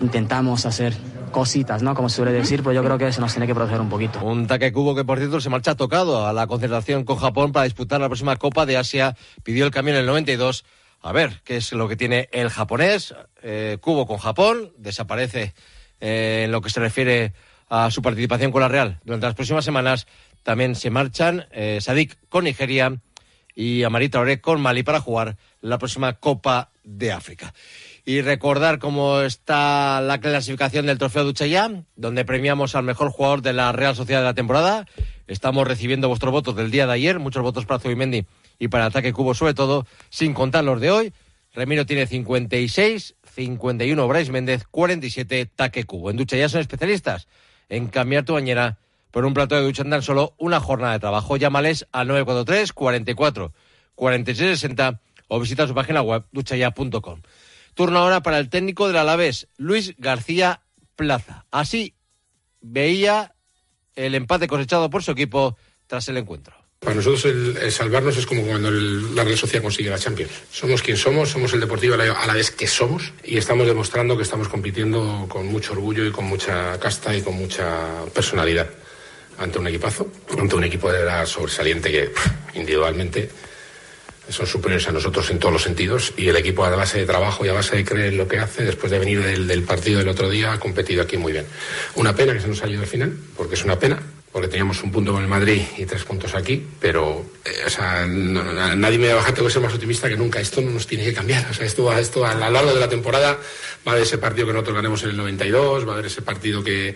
intentamos 0.00 0.64
hacer 0.66 0.94
cositas, 1.32 1.82
¿no? 1.82 1.94
Como 1.94 2.08
se 2.08 2.16
suele 2.16 2.32
decir, 2.32 2.62
pues 2.62 2.76
yo 2.76 2.84
creo 2.84 2.98
que 2.98 3.12
se 3.12 3.20
nos 3.20 3.32
tiene 3.32 3.46
que 3.46 3.54
proteger 3.54 3.80
un 3.80 3.88
poquito. 3.88 4.20
Un 4.24 4.46
taque 4.46 4.72
cubo 4.72 4.94
que, 4.94 5.04
por 5.04 5.18
cierto, 5.18 5.40
se 5.40 5.50
marcha 5.50 5.74
tocado 5.74 6.26
a 6.26 6.32
la 6.32 6.46
concentración 6.46 7.04
con 7.04 7.16
Japón 7.16 7.52
para 7.52 7.64
disputar 7.64 8.00
la 8.00 8.08
próxima 8.08 8.36
Copa 8.36 8.66
de 8.66 8.76
Asia. 8.76 9.16
Pidió 9.42 9.64
el 9.64 9.72
cambio 9.72 9.94
en 9.94 10.00
el 10.00 10.06
92. 10.06 10.64
A 11.00 11.10
ver, 11.10 11.40
¿qué 11.42 11.56
es 11.56 11.72
lo 11.72 11.88
que 11.88 11.96
tiene 11.96 12.28
el 12.30 12.48
japonés? 12.48 13.14
Eh, 13.42 13.78
cubo 13.80 14.06
con 14.06 14.18
Japón, 14.18 14.70
desaparece 14.78 15.54
eh, 16.00 16.42
en 16.44 16.52
lo 16.52 16.60
que 16.60 16.70
se 16.70 16.78
refiere 16.78 17.32
a 17.68 17.90
su 17.90 18.02
participación 18.02 18.52
con 18.52 18.60
la 18.60 18.68
Real. 18.68 19.00
Durante 19.02 19.26
las 19.26 19.34
próximas 19.34 19.64
semanas 19.64 20.06
también 20.42 20.74
se 20.74 20.90
marchan 20.90 21.46
eh, 21.50 21.78
Sadik 21.80 22.16
con 22.28 22.44
Nigeria 22.44 22.98
y 23.54 23.82
Amarita 23.82 24.20
Ore 24.20 24.40
con 24.40 24.60
Mali 24.60 24.82
para 24.82 25.00
jugar 25.00 25.36
la 25.60 25.78
próxima 25.78 26.14
Copa 26.14 26.70
de 26.84 27.12
África 27.12 27.52
y 28.04 28.20
recordar 28.20 28.78
cómo 28.78 29.20
está 29.20 30.00
la 30.00 30.20
clasificación 30.20 30.86
del 30.86 30.98
Trofeo 30.98 31.24
Duchaya, 31.24 31.84
donde 31.94 32.24
premiamos 32.24 32.74
al 32.74 32.84
mejor 32.84 33.10
jugador 33.10 33.42
de 33.42 33.52
la 33.52 33.70
Real 33.72 33.94
Sociedad 33.94 34.20
de 34.20 34.26
la 34.26 34.34
temporada. 34.34 34.86
Estamos 35.28 35.66
recibiendo 35.68 36.08
vuestros 36.08 36.32
votos 36.32 36.56
del 36.56 36.70
día 36.70 36.86
de 36.86 36.94
ayer, 36.94 37.20
muchos 37.20 37.42
votos 37.42 37.64
para 37.64 37.78
Zubimendi 37.78 38.26
y 38.58 38.68
para 38.68 38.86
Ataque 38.86 39.12
Cubo 39.12 39.34
sobre 39.34 39.54
todo, 39.54 39.86
sin 40.10 40.34
contar 40.34 40.64
los 40.64 40.80
de 40.80 40.90
hoy. 40.90 41.12
Remiro 41.54 41.86
tiene 41.86 42.06
56, 42.06 43.14
51 43.34 44.08
Brais 44.08 44.30
Méndez, 44.30 44.64
47 44.70 45.46
Taque 45.54 45.84
Cubo. 45.84 46.10
En 46.10 46.16
Ducha 46.16 46.48
son 46.48 46.60
especialistas 46.60 47.28
en 47.68 47.86
cambiar 47.86 48.24
tu 48.24 48.32
bañera 48.32 48.78
por 49.12 49.24
un 49.24 49.34
plato 49.34 49.54
de 49.54 49.62
ducha 49.62 49.84
en 49.84 50.02
solo 50.02 50.34
una 50.38 50.58
jornada 50.58 50.94
de 50.94 50.98
trabajo. 50.98 51.36
Llámales 51.36 51.86
al 51.92 52.08
943 52.08 52.72
44 52.72 53.52
46 53.94 54.58
60 54.58 55.00
o 55.28 55.38
visita 55.38 55.68
su 55.68 55.74
página 55.74 56.02
web 56.02 56.24
duchaya.com. 56.32 57.22
Turno 57.74 57.98
ahora 58.00 58.22
para 58.22 58.38
el 58.38 58.48
técnico 58.50 58.88
del 58.88 58.96
Alavés, 58.96 59.48
Luis 59.56 59.94
García 59.98 60.62
Plaza. 60.96 61.46
Así 61.50 61.94
veía 62.60 63.34
el 63.94 64.14
empate 64.14 64.48
cosechado 64.48 64.90
por 64.90 65.02
su 65.02 65.12
equipo 65.12 65.56
tras 65.86 66.08
el 66.08 66.16
encuentro. 66.16 66.56
Para 66.80 66.96
nosotros 66.96 67.24
el, 67.26 67.70
salvarnos 67.70 68.16
es 68.16 68.26
como 68.26 68.42
cuando 68.42 68.70
la 68.70 69.22
Real 69.22 69.38
Sociedad 69.38 69.62
consigue 69.62 69.88
la 69.88 69.98
Champions. 69.98 70.32
Somos 70.50 70.82
quien 70.82 70.96
somos, 70.96 71.28
somos 71.28 71.52
el 71.52 71.60
Deportivo 71.60 71.94
a 71.94 72.26
la 72.26 72.34
vez 72.34 72.50
que 72.50 72.66
somos 72.66 73.12
y 73.22 73.36
estamos 73.36 73.66
demostrando 73.66 74.16
que 74.16 74.24
estamos 74.24 74.48
compitiendo 74.48 75.26
con 75.28 75.46
mucho 75.46 75.74
orgullo 75.74 76.04
y 76.04 76.10
con 76.10 76.24
mucha 76.24 76.78
casta 76.80 77.16
y 77.16 77.22
con 77.22 77.36
mucha 77.36 78.04
personalidad 78.12 78.68
ante 79.38 79.58
un 79.58 79.66
equipazo, 79.66 80.08
ante 80.38 80.54
un 80.54 80.64
equipo 80.64 80.90
de 80.92 81.04
la 81.04 81.26
sobresaliente 81.26 81.90
que 81.90 82.12
individualmente 82.54 83.30
son 84.28 84.46
superiores 84.46 84.88
a 84.88 84.92
nosotros 84.92 85.28
en 85.30 85.38
todos 85.38 85.52
los 85.52 85.62
sentidos 85.62 86.12
y 86.16 86.28
el 86.28 86.36
equipo 86.36 86.64
a 86.64 86.70
base 86.70 86.98
de 86.98 87.06
trabajo 87.06 87.44
y 87.44 87.48
a 87.48 87.52
base 87.52 87.76
de 87.76 87.84
creer 87.84 88.12
en 88.12 88.18
lo 88.18 88.28
que 88.28 88.38
hace 88.38 88.64
después 88.64 88.90
de 88.90 88.98
venir 88.98 89.22
del, 89.22 89.62
partido 89.64 89.98
del 89.98 90.08
otro 90.08 90.30
día 90.30 90.52
ha 90.52 90.60
competido 90.60 91.02
aquí 91.02 91.16
muy 91.16 91.32
bien. 91.32 91.46
Una 91.96 92.14
pena 92.14 92.32
que 92.32 92.40
se 92.40 92.48
nos 92.48 92.62
haya 92.62 92.72
ido 92.72 92.82
al 92.82 92.86
final, 92.86 93.16
porque 93.36 93.54
es 93.54 93.64
una 93.64 93.78
pena, 93.78 94.00
porque 94.30 94.48
teníamos 94.48 94.82
un 94.82 94.92
punto 94.92 95.12
con 95.12 95.22
el 95.22 95.28
Madrid 95.28 95.62
y 95.76 95.84
tres 95.84 96.04
puntos 96.04 96.34
aquí, 96.34 96.64
pero 96.80 97.26
eh, 97.44 97.64
o 97.66 97.70
sea, 97.70 98.06
nadie 98.06 98.98
me 98.98 99.08
va 99.08 99.14
a 99.14 99.16
bajar, 99.16 99.34
tengo 99.34 99.48
que 99.48 99.52
ser 99.52 99.62
más 99.62 99.74
optimista 99.74 100.08
que 100.08 100.16
nunca. 100.16 100.40
Esto 100.40 100.60
no 100.62 100.70
nos 100.70 100.86
tiene 100.86 101.04
que 101.04 101.12
cambiar. 101.12 101.46
O 101.50 101.54
sea, 101.54 101.66
esto, 101.66 101.92
esto 101.92 102.24
a 102.24 102.34
lo 102.34 102.50
largo 102.50 102.72
de 102.72 102.80
la 102.80 102.88
temporada 102.88 103.32
va 103.86 103.92
a 103.92 103.94
haber 103.94 104.04
ese 104.04 104.18
partido 104.18 104.46
que 104.46 104.52
nosotros 104.52 104.76
ganemos 104.76 105.02
en 105.02 105.10
el 105.10 105.16
92, 105.16 105.86
va 105.86 105.90
a 105.90 105.94
haber 105.94 106.06
ese 106.06 106.22
partido 106.22 106.62
que 106.64 106.94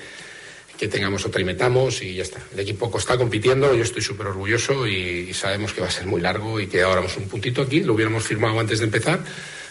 que 0.78 0.88
tengamos 0.88 1.24
otra 1.24 1.40
y 1.40 1.44
metamos 1.44 2.02
y 2.02 2.14
ya 2.14 2.22
está. 2.22 2.40
El 2.52 2.60
equipo 2.60 2.90
está 2.98 3.16
compitiendo, 3.16 3.74
yo 3.74 3.82
estoy 3.82 4.02
súper 4.02 4.28
orgulloso 4.28 4.86
y, 4.86 5.32
sabemos 5.34 5.72
que 5.72 5.80
va 5.80 5.88
a 5.88 5.90
ser 5.90 6.06
muy 6.06 6.20
largo 6.20 6.60
y 6.60 6.66
que 6.66 6.82
ahora 6.82 6.96
vamos 6.96 7.16
un 7.16 7.28
puntito 7.28 7.62
aquí, 7.62 7.80
lo 7.80 7.94
hubiéramos 7.94 8.24
firmado 8.24 8.58
antes 8.58 8.78
de 8.78 8.86
empezar, 8.86 9.20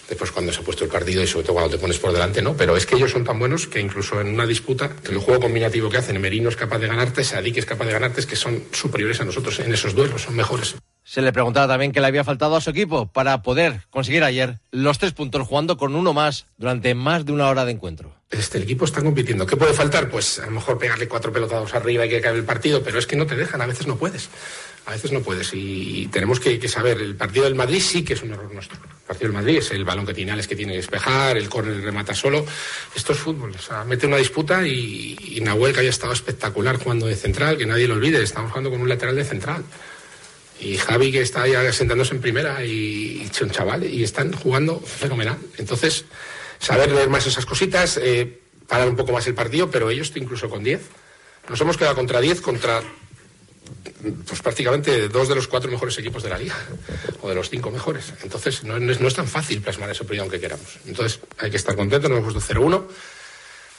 después 0.08 0.32
cuando 0.32 0.54
se 0.54 0.62
ha 0.62 0.64
puesto 0.64 0.84
el 0.84 0.90
partido 0.90 1.24
y 1.24 1.28
sobre 1.28 1.46
todo 1.46 1.54
cuando 1.54 1.72
te 1.72 1.78
pones 1.82 1.98
por 1.98 2.12
delante, 2.12 2.42
¿no? 2.42 2.56
Pero 2.56 2.78
es 2.78 2.86
que 2.86 2.96
ellos 2.96 3.12
son 3.12 3.24
tan 3.24 3.40
buenos 3.40 3.68
que 3.68 3.80
incluso 3.80 4.22
en 4.22 4.28
una 4.28 4.46
disputa, 4.46 4.96
el 5.10 5.18
juego 5.18 5.42
combinativo 5.42 5.90
que 5.90 5.98
hacen, 5.98 6.20
Merino 6.22 6.50
es 6.50 6.56
capaz 6.56 6.80
de 6.80 6.88
ganarte, 6.88 7.24
Sadik 7.24 7.58
es 7.58 7.66
capaz 7.66 7.86
de 7.86 7.94
ganarte, 7.94 8.20
es 8.20 8.26
que 8.26 8.36
son 8.36 8.64
superiores 8.72 9.20
a 9.22 9.26
nosotros 9.26 9.60
en 9.60 9.74
esos 9.74 9.96
duelos, 9.96 10.24
son 10.24 10.36
mejores. 10.36 10.76
Se 11.08 11.22
le 11.22 11.32
preguntaba 11.32 11.68
también 11.68 11.92
qué 11.92 12.02
le 12.02 12.08
había 12.08 12.24
faltado 12.24 12.56
a 12.56 12.62
su 12.62 12.72
equipo 12.72 13.06
para 13.06 13.44
poder 13.44 13.82
conseguir 13.92 14.24
ayer 14.24 14.60
los 14.72 14.98
tres 14.98 15.14
puntos 15.14 15.48
jugando 15.48 15.78
con 15.78 15.96
uno 15.96 16.14
más 16.14 16.48
durante 16.58 16.96
más 16.96 17.28
de 17.28 17.32
una 17.32 17.48
hora 17.48 17.64
de 17.64 17.74
encuentro. 17.74 18.16
Este, 18.32 18.58
el 18.58 18.64
equipo 18.64 18.86
está 18.86 19.04
compitiendo. 19.04 19.46
¿Qué 19.46 19.56
puede 19.56 19.74
faltar? 19.74 20.10
Pues 20.10 20.40
a 20.40 20.48
lo 20.48 20.54
mejor 20.54 20.80
pegarle 20.80 21.08
cuatro 21.08 21.32
pelotados 21.32 21.76
arriba 21.76 22.08
y 22.08 22.10
que 22.10 22.18
acabe 22.18 22.40
el 22.40 22.44
partido, 22.44 22.82
pero 22.82 22.98
es 22.98 23.06
que 23.06 23.16
no 23.16 23.28
te 23.28 23.36
dejan, 23.36 23.62
a 23.62 23.68
veces 23.68 23.86
no 23.86 23.98
puedes. 23.98 24.30
A 24.88 24.92
veces 24.92 25.12
no 25.12 25.22
puedes 25.22 25.52
y 25.54 26.08
tenemos 26.12 26.40
que, 26.40 26.68
saber, 26.68 27.00
el 27.00 27.16
partido 27.16 27.46
del 27.46 27.56
Madrid 27.56 27.82
sí 27.82 28.04
que 28.04 28.14
es 28.14 28.24
un 28.24 28.34
error 28.34 28.52
nuestro. 28.52 28.78
El 28.78 29.08
partido 29.08 29.28
del 29.30 29.38
Madrid 29.38 29.58
es 29.58 29.72
el 29.72 29.86
balón 29.86 30.08
que 30.08 30.14
tiene 30.16 30.32
Alex 30.32 30.48
que 30.48 30.56
tiene 30.56 30.74
que 30.74 30.78
despejar, 30.78 31.38
el 31.38 31.50
córner 31.50 31.82
remata 31.82 32.16
solo. 32.16 32.44
Esto 32.96 33.14
es 33.14 33.20
fútbol, 33.20 33.52
o 33.52 33.62
sea, 33.62 33.84
mete 33.84 34.08
una 34.08 34.18
disputa 34.18 34.68
y, 34.68 35.16
y 35.20 35.42
Nahuel 35.42 35.74
que 35.74 35.80
había 35.80 35.92
estado 35.92 36.14
espectacular 36.14 36.78
jugando 36.78 37.06
de 37.06 37.16
central, 37.16 37.58
que 37.58 37.66
nadie 37.68 37.88
lo 37.88 37.94
olvide, 37.94 38.22
estamos 38.24 38.52
jugando 38.52 38.72
con 38.72 38.82
un 38.82 38.90
lateral 38.90 39.16
de 39.16 39.24
central. 39.24 39.64
Y 40.60 40.78
Javi 40.78 41.12
que 41.12 41.22
está 41.22 41.48
ya 41.48 41.72
sentándose 41.74 42.16
en 42.16 42.22
primera 42.22 42.64
y, 42.64 43.30
un 43.42 43.52
chaval 43.52 43.84
y 43.84 44.04
están 44.04 44.32
jugando 44.34 44.80
fenomenal. 44.80 45.38
Entonces, 45.58 46.06
saber 46.60 46.92
leer 46.92 47.10
más 47.10 47.28
esas 47.28 47.46
cositas, 47.46 47.98
eh, 48.02 48.40
parar 48.68 48.88
un 48.88 48.96
poco 48.96 49.12
más 49.12 49.28
el 49.28 49.36
partido, 49.36 49.70
pero 49.70 49.90
ellos 49.90 50.12
incluso 50.16 50.50
con 50.50 50.64
10. 50.64 50.82
Nos 51.50 51.62
hemos 51.62 51.78
quedado 51.78 51.96
contra 51.96 52.22
10, 52.22 52.42
contra 52.42 52.82
pues 54.28 54.42
prácticamente 54.42 55.10
dos 55.10 55.28
de 55.28 55.36
los 55.36 55.48
cuatro 55.48 55.70
mejores 55.72 55.98
equipos 55.98 56.24
de 56.24 56.30
la 56.30 56.38
liga, 56.38 56.56
o 57.22 57.30
de 57.30 57.36
los 57.36 57.50
cinco 57.50 57.72
mejores. 57.72 58.14
Entonces, 58.24 58.64
no, 58.64 58.78
es, 58.78 59.16
tan 59.16 59.28
fácil 59.28 59.62
plasmar 59.62 59.90
eso, 59.90 60.06
pero 60.06 60.22
aunque 60.22 60.40
queramos. 60.40 60.78
Entonces, 60.86 61.20
hay 61.38 61.50
que 61.50 61.58
estar 61.58 61.76
contentos, 61.76 62.10
nos 62.10 62.20
hemos 62.20 62.34
puesto 62.34 62.54
0-1. 62.54 62.84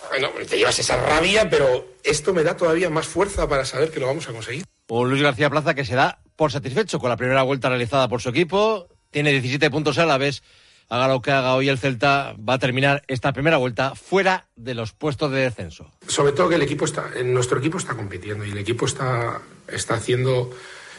Bueno, 0.09 0.31
te 0.49 0.57
llevas 0.57 0.79
esa 0.79 0.97
rabia, 0.97 1.49
pero 1.51 1.95
esto 2.03 2.33
me 2.33 2.43
da 2.43 2.57
todavía 2.57 2.91
más 2.91 3.07
fuerza 3.07 3.49
para 3.49 3.65
saber 3.65 3.91
que 3.91 4.01
lo 4.01 4.07
vamos 4.07 4.29
a 4.29 4.33
conseguir. 4.33 4.65
Un 4.89 5.11
Luis 5.11 5.23
García 5.23 5.51
Plaza 5.51 5.75
que 5.75 5.85
se 5.85 5.95
da 5.95 6.21
por 6.37 6.53
satisfecho 6.53 6.99
con 6.99 7.11
la 7.11 7.17
primera 7.17 7.43
vuelta 7.43 7.69
realizada 7.69 8.09
por 8.09 8.21
su 8.21 8.29
equipo, 8.29 8.89
tiene 9.11 9.33
17 9.33 9.71
puntos 9.71 9.99
a 9.99 10.07
la 10.07 10.19
vez 10.19 10.43
haga 10.89 11.09
lo 11.09 11.21
que 11.21 11.31
haga 11.31 11.55
hoy 11.55 11.69
el 11.69 11.79
Celta, 11.79 12.35
va 12.37 12.55
a 12.55 12.59
terminar 12.59 13.03
esta 13.09 13.33
primera 13.33 13.57
vuelta 13.57 13.95
fuera 13.95 14.47
de 14.57 14.75
los 14.75 14.93
puestos 14.93 15.31
de 15.33 15.41
descenso. 15.41 15.91
Sobre 16.07 16.33
todo 16.33 16.49
que 16.49 16.55
el 16.55 16.63
equipo 16.63 16.85
está, 16.85 17.11
nuestro 17.25 17.59
equipo 17.59 17.79
está 17.79 17.95
compitiendo 17.95 18.45
y 18.45 18.51
el 18.51 18.59
equipo 18.59 18.87
está, 18.87 19.41
está 19.69 19.95
haciendo, 19.95 20.51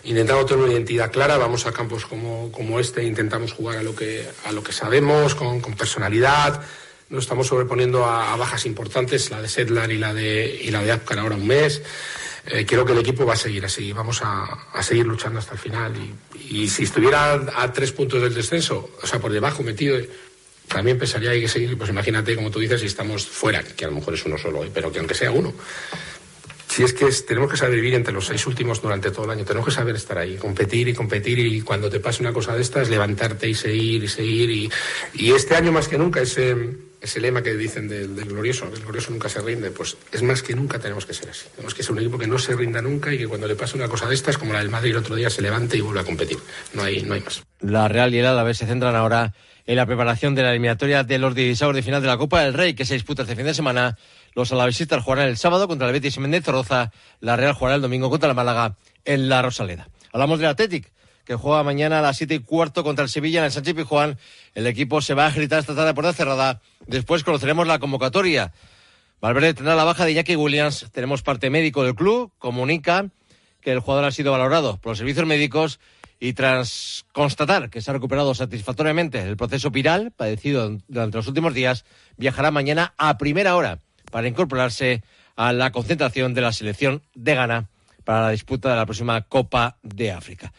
intentando 0.03 0.45
tener 0.45 0.63
una 0.63 0.73
identidad 0.73 1.11
clara. 1.11 1.37
Vamos 1.37 1.65
a 1.65 1.71
campos 1.71 2.05
como, 2.05 2.51
como 2.51 2.79
este, 2.79 3.03
intentamos 3.03 3.53
jugar 3.53 3.77
a 3.77 3.83
lo 3.83 3.95
que, 3.95 4.27
a 4.45 4.51
lo 4.51 4.63
que 4.63 4.73
sabemos, 4.73 5.35
con, 5.35 5.61
con 5.61 5.75
personalidad. 5.75 6.61
Nos 7.09 7.23
estamos 7.23 7.47
sobreponiendo 7.47 8.03
a, 8.03 8.35
bajas 8.35 8.65
importantes, 8.65 9.31
la 9.31 9.41
de 9.41 9.47
Sedlar 9.47 9.91
y 9.91 9.97
la 9.97 10.13
de, 10.13 10.59
y 10.61 10.71
la 10.71 10.81
de 10.81 10.91
Apcar 10.91 11.19
ahora 11.19 11.35
un 11.35 11.47
mes. 11.47 11.81
Eh, 12.49 12.65
creo 12.65 12.85
que 12.85 12.93
el 12.93 12.99
equipo 12.99 13.25
va 13.25 13.33
a 13.33 13.37
seguir 13.37 13.65
así, 13.65 13.91
vamos 13.91 14.21
a, 14.23 14.43
a 14.73 14.81
seguir 14.81 15.05
luchando 15.05 15.39
hasta 15.39 15.53
el 15.53 15.59
final. 15.59 15.93
Y, 16.49 16.67
si 16.69 16.83
estuviera 16.83 17.33
a 17.33 17.73
tres 17.73 17.91
puntos 17.91 18.21
del 18.21 18.33
descenso, 18.33 18.89
o 19.01 19.07
sea, 19.07 19.19
por 19.19 19.31
debajo 19.31 19.63
metido, 19.63 19.97
también 20.67 20.97
pensaría 20.97 21.31
hay 21.31 21.41
que 21.41 21.47
seguir, 21.49 21.77
pues 21.77 21.89
imagínate, 21.89 22.35
como 22.35 22.49
tú 22.49 22.59
dices, 22.59 22.79
si 22.79 22.87
estamos 22.87 23.25
fuera, 23.25 23.63
que 23.63 23.85
a 23.85 23.89
lo 23.89 23.95
mejor 23.95 24.13
es 24.13 24.25
uno 24.25 24.37
solo 24.37 24.59
hoy, 24.59 24.71
pero 24.73 24.91
que 24.91 24.99
aunque 24.99 25.13
sea 25.13 25.31
uno. 25.31 25.53
Si 26.69 26.83
es 26.83 26.93
que 26.93 27.09
tenemos 27.27 27.49
que 27.51 27.57
saber 27.57 27.75
vivir 27.75 27.95
entre 27.95 28.13
los 28.13 28.27
seis 28.27 28.45
últimos 28.47 28.81
durante 28.81 29.11
todo 29.11 29.25
el 29.25 29.31
año, 29.31 29.43
tenemos 29.43 29.65
que 29.65 29.73
saber 29.73 29.95
estar 29.95 30.17
ahí, 30.17 30.37
competir 30.37 30.87
y 30.87 30.93
competir 30.93 31.39
y 31.39 31.61
cuando 31.61 31.89
te 31.89 31.99
pase 31.99 32.21
una 32.21 32.31
cosa 32.31 32.55
de 32.55 32.61
estas, 32.61 32.89
levantarte 32.89 33.49
y 33.49 33.55
seguir 33.55 34.03
y 34.03 34.07
seguir. 34.07 34.49
Y, 34.49 34.71
y 35.13 35.31
este 35.31 35.55
año 35.55 35.71
más 35.71 35.87
que 35.87 35.97
nunca 35.97 36.21
ese 36.21 36.55
ese 37.01 37.19
lema 37.19 37.41
que 37.41 37.53
dicen 37.55 37.87
del, 37.87 38.15
glorioso, 38.15 38.65
el 38.73 38.81
glorioso 38.81 39.11
nunca 39.11 39.29
se 39.29 39.41
rinde, 39.41 39.71
pues 39.71 39.97
es 40.11 40.23
más 40.23 40.41
que 40.41 40.55
nunca 40.55 40.79
tenemos 40.79 41.05
que 41.05 41.13
ser 41.13 41.29
así. 41.29 41.47
Tenemos 41.55 41.73
que 41.73 41.83
ser 41.83 41.91
un 41.93 41.99
equipo 41.99 42.17
que 42.17 42.27
no 42.27 42.39
se 42.39 42.55
rinda 42.55 42.81
nunca 42.81 43.13
y 43.13 43.17
que 43.17 43.27
cuando 43.27 43.47
le 43.47 43.55
pase 43.55 43.77
una 43.77 43.87
cosa 43.87 44.07
de 44.07 44.15
estas, 44.15 44.37
como 44.37 44.53
la 44.53 44.59
del 44.59 44.69
Madrid 44.69 44.91
el 44.91 44.97
otro 44.97 45.15
día, 45.15 45.29
se 45.29 45.41
levante 45.41 45.77
y 45.77 45.81
vuelva 45.81 46.01
a 46.01 46.05
competir. 46.05 46.37
No 46.73 46.83
hay, 46.83 47.03
no 47.03 47.13
hay 47.13 47.21
más. 47.21 47.43
La 47.59 47.87
Real 47.87 48.13
y 48.13 48.19
el 48.19 48.25
Alavés 48.25 48.57
se 48.57 48.65
centran 48.65 48.95
ahora 48.95 49.33
en 49.65 49.75
la 49.75 49.85
preparación 49.85 50.33
de 50.33 50.43
la 50.43 50.51
eliminatoria 50.51 51.03
de 51.03 51.17
los 51.19 51.35
16 51.35 51.75
de 51.75 51.83
final 51.83 52.01
de 52.01 52.07
la 52.07 52.17
Copa 52.17 52.41
del 52.41 52.53
Rey, 52.53 52.73
que 52.73 52.85
se 52.85 52.93
disputa 52.93 53.23
este 53.23 53.35
fin 53.35 53.45
de 53.45 53.53
semana. 53.53 53.97
Los 54.33 54.51
alavesistas 54.51 55.03
jugarán 55.03 55.27
el 55.27 55.37
sábado 55.37 55.67
contra 55.67 55.87
el 55.87 55.93
Betis 55.93 56.17
y 56.17 56.19
Méndez 56.19 56.45
Roza. 56.47 56.91
La 57.19 57.35
Real 57.35 57.53
jugará 57.53 57.75
el 57.75 57.81
domingo 57.81 58.09
contra 58.09 58.27
la 58.27 58.33
Málaga 58.33 58.75
en 59.03 59.29
la 59.29 59.41
Rosaleda. 59.41 59.89
Hablamos 60.13 60.39
del 60.39 60.49
Athletic 60.49 60.91
que 61.27 61.35
juega 61.35 61.61
mañana 61.61 61.99
a 61.99 62.01
las 62.01 62.15
siete 62.15 62.35
y 62.35 62.39
cuarto 62.39 62.85
contra 62.85 63.03
el 63.03 63.09
Sevilla 63.09 63.39
en 63.39 63.45
el 63.45 63.51
Sánchez 63.51 63.75
Pijuán. 63.75 64.17
El 64.55 64.65
equipo 64.65 65.01
se 65.01 65.13
va 65.13 65.25
a 65.25 65.31
gritar 65.31 65.59
esta 65.59 65.75
tarde 65.75 65.93
por 65.93 66.05
puerta 66.05 66.13
cerrada. 66.13 66.61
Después 66.87 67.25
conoceremos 67.25 67.67
la 67.67 67.79
convocatoria. 67.79 68.53
Valverde 69.19 69.53
tendrá 69.53 69.75
la 69.75 69.83
baja 69.83 70.05
de 70.05 70.13
Jackie 70.13 70.37
Williams. 70.37 70.87
Tenemos 70.93 71.23
parte 71.23 71.49
médico 71.49 71.83
del 71.83 71.95
club. 71.95 72.31
Comunica 72.39 73.09
que 73.59 73.73
el 73.73 73.81
jugador 73.81 74.05
ha 74.05 74.11
sido 74.11 74.31
valorado 74.31 74.77
por 74.77 74.91
los 74.91 74.99
servicios 74.99 75.27
médicos 75.27 75.81
y 76.17 76.31
tras 76.31 77.05
constatar 77.11 77.69
que 77.69 77.81
se 77.81 77.91
ha 77.91 77.93
recuperado 77.93 78.33
satisfactoriamente 78.33 79.21
el 79.21 79.35
proceso 79.35 79.69
viral 79.69 80.11
padecido 80.11 80.77
durante 80.87 81.17
los 81.17 81.27
últimos 81.27 81.53
días, 81.53 81.83
viajará 82.15 82.51
mañana 82.51 82.93
a 82.97 83.17
primera 83.17 83.57
hora 83.57 83.79
para 84.11 84.29
incorporarse 84.29 85.03
a 85.35 85.51
la 85.51 85.73
concentración 85.73 86.33
de 86.33 86.41
la 86.41 86.53
selección 86.53 87.03
de 87.15 87.35
Ghana 87.35 87.67
para 88.05 88.21
la 88.21 88.29
disputa 88.29 88.69
de 88.69 88.77
la 88.77 88.85
próxima 88.85 89.21
Copa 89.23 89.77
de 89.83 90.13
África. 90.13 90.53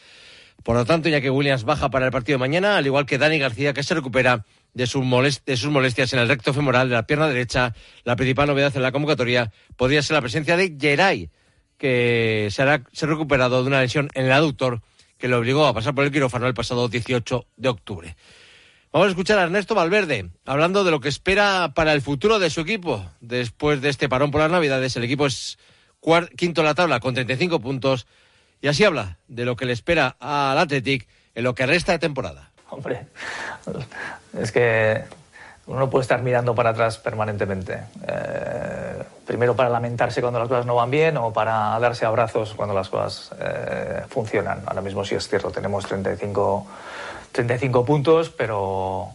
Por 0.69 0.77
lo 0.77 0.85
tanto, 0.85 1.09
ya 1.09 1.23
que 1.23 1.31
Williams 1.31 1.65
baja 1.65 1.89
para 1.89 2.05
el 2.05 2.13
partido 2.13 2.37
de 2.37 2.41
mañana, 2.41 2.77
al 2.77 2.85
igual 2.85 3.07
que 3.07 3.17
Dani 3.17 3.39
García, 3.39 3.73
que 3.73 3.83
se 3.83 3.95
recupera 3.95 4.45
de, 4.75 4.87
sus 4.87 5.03
molestias 5.03 6.13
en 6.13 6.19
el 6.19 6.29
recto 6.29 6.53
femoral 6.53 6.91
de 6.91 6.95
la 6.95 7.07
pierna 7.07 7.27
derecha, 7.27 7.75
la 8.05 8.17
principal 8.17 8.49
novedad 8.49 8.77
en 8.77 8.83
la 8.83 8.93
convocatoria 8.93 9.51
podría 9.79 10.03
ser 10.03 10.17
la 10.17 10.21
presencia 10.21 10.59
de 10.59 10.77
Geray, 10.79 11.31
que 11.79 12.49
se 12.51 12.61
ha 12.61 12.83
recuperado 13.07 13.63
de 13.63 13.67
una 13.67 13.81
lesión 13.81 14.11
en 14.13 14.27
el 14.27 14.33
aductor 14.33 14.83
que 15.17 15.27
lo 15.27 15.39
obligó 15.39 15.65
a 15.65 15.73
pasar 15.73 15.95
por 15.95 16.05
el 16.05 16.13
quirófano 16.13 16.47
el 16.47 16.53
pasado 16.53 16.87
18 16.87 17.47
de 17.57 17.69
octubre. 17.71 18.17
Vamos 18.93 19.07
a 19.07 19.11
escuchar 19.13 19.39
a 19.39 19.45
Ernesto 19.45 19.75
Valverde 19.75 20.29
hablando 20.45 20.85
de 20.85 20.91
lo 20.91 21.01
que 21.01 21.09
espera 21.09 21.73
para 21.75 21.95
el 21.95 22.03
futuro 22.03 22.39
de 22.39 22.51
su 22.51 22.61
equipo. 22.61 23.07
Después 23.23 23.81
de 23.81 23.89
este 23.89 24.11
parón 24.11 24.31
por 24.31 24.43
las 24.43 24.51
Navidades, 24.51 24.95
el 24.97 25.05
equipo 25.05 25.25
es 25.25 25.59
quinto 26.37 26.61
en 26.61 26.67
la 26.67 26.75
tabla 26.75 27.01
con 27.01 27.15
35 27.15 27.59
puntos 27.59 28.07
y 28.61 28.69
así 28.69 28.85
habla 28.85 29.19
de 29.29 29.45
lo 29.45 29.57
que 29.57 29.65
le 29.65 29.73
espera 29.73 30.17
al 30.21 30.59
Athletic 30.59 31.07
en 31.35 31.45
lo 31.45 31.55
que 31.55 31.67
resta 31.67 31.93
de 31.93 31.99
temporada. 31.99 32.51
Hombre, 32.71 33.07
es 34.39 34.53
que 34.53 35.05
uno 35.67 35.81
no 35.81 35.91
puede 35.91 36.03
estar 36.03 36.23
mirando 36.23 36.55
para 36.55 36.71
atrás 36.71 36.99
permanentemente. 36.99 37.79
Eh, 38.07 39.03
primero 39.27 39.55
para 39.55 39.69
lamentarse 39.69 40.21
cuando 40.21 40.39
las 40.39 40.49
cosas 40.49 40.65
no 40.65 40.75
van 40.75 40.91
bien 40.91 41.17
o 41.19 41.33
para 41.33 41.79
darse 41.79 42.07
abrazos 42.07 42.55
cuando 42.55 42.75
las 42.75 42.89
cosas 42.89 43.31
eh, 43.39 44.03
funcionan. 44.09 44.63
Ahora 44.67 44.81
mismo 44.81 45.05
sí 45.05 45.15
es 45.15 45.29
cierto, 45.29 45.51
tenemos 45.51 45.87
35, 45.87 46.67
35 47.33 47.85
puntos, 47.85 48.31
pero 48.31 49.09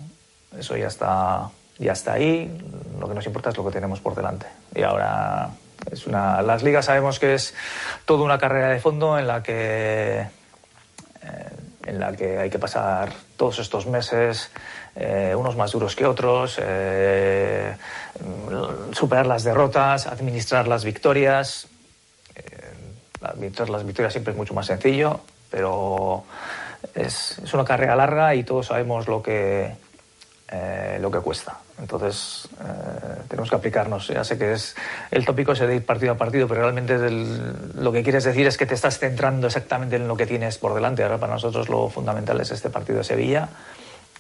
eso 0.58 0.78
ya 0.78 0.88
está, 0.88 1.50
ya 1.80 1.94
está 1.94 2.14
ahí. 2.14 2.56
Lo 3.00 3.08
que 3.08 3.16
nos 3.16 3.26
importa 3.26 3.50
es 3.50 3.58
lo 3.58 3.66
que 3.66 3.72
tenemos 3.72 4.00
por 4.00 4.14
delante. 4.14 4.46
Y 4.76 4.84
ahora 4.84 5.50
es 5.92 6.08
una, 6.08 6.42
las 6.42 6.64
ligas 6.64 6.86
sabemos 6.86 7.20
que 7.20 7.36
es 7.36 7.54
toda 8.06 8.24
una 8.24 8.38
carrera 8.38 8.70
de 8.70 8.80
fondo 8.80 9.18
en 9.18 9.28
la 9.28 9.44
que, 9.44 10.20
eh, 10.20 10.28
en 11.86 12.00
la 12.00 12.16
que 12.16 12.38
hay 12.38 12.50
que 12.50 12.60
pasar 12.60 13.12
todos 13.38 13.60
estos 13.60 13.86
meses, 13.88 14.52
eh, 14.96 15.34
unos 15.38 15.56
más 15.56 15.72
duros 15.72 15.96
que 15.96 16.06
otros, 16.06 16.60
eh, 16.62 17.76
superar 18.92 19.26
las 19.26 19.44
derrotas, 19.44 20.08
administrar 20.08 20.68
las 20.68 20.84
victorias. 20.84 21.68
administrar 23.22 23.70
las 23.70 23.86
victorias 23.86 24.12
siempre 24.12 24.34
es 24.34 24.38
mucho 24.38 24.54
más 24.54 24.66
sencillo, 24.66 25.22
pero 25.50 26.26
es, 26.94 27.40
es 27.40 27.54
una 27.54 27.64
carrera 27.64 27.96
larga 27.96 28.36
y 28.36 28.44
todos 28.44 28.68
sabemos 28.68 29.08
lo 29.08 29.24
que, 29.24 29.74
lo 31.00 31.10
que 31.10 31.20
cuesta. 31.20 31.63
Entonces, 31.80 32.48
eh, 32.62 33.24
tenemos 33.28 33.50
que 33.50 33.56
aplicarnos. 33.56 34.08
Ya 34.08 34.24
sé 34.24 34.38
que 34.38 34.54
es 34.54 34.76
el 35.12 35.26
tópico 35.26 35.54
ese 35.54 35.68
de 35.68 35.76
ir 35.76 35.86
partido 35.86 36.14
a 36.14 36.18
partido, 36.18 36.48
pero 36.48 36.62
realmente 36.62 36.98
lo 37.76 37.92
que 37.92 38.04
quieres 38.04 38.24
decir 38.24 38.48
es 38.48 38.58
que 38.58 38.66
te 38.66 38.76
estás 38.76 39.00
centrando 39.00 39.48
exactamente 39.48 39.96
en 39.96 40.08
lo 40.08 40.16
que 40.16 40.26
tienes 40.26 40.58
por 40.58 40.74
delante. 40.74 41.04
Ahora, 41.04 41.18
para 41.18 41.34
nosotros 41.34 41.70
lo 41.70 41.90
fundamental 41.90 42.40
es 42.42 42.52
este 42.52 42.70
partido 42.70 43.00
de 43.00 43.04
Sevilla, 43.04 43.50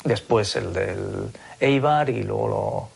después 0.04 0.56
el 0.56 0.74
del 0.74 1.30
Eibar 1.60 2.10
y 2.10 2.24
luego 2.24 2.48
lo, 2.48 2.90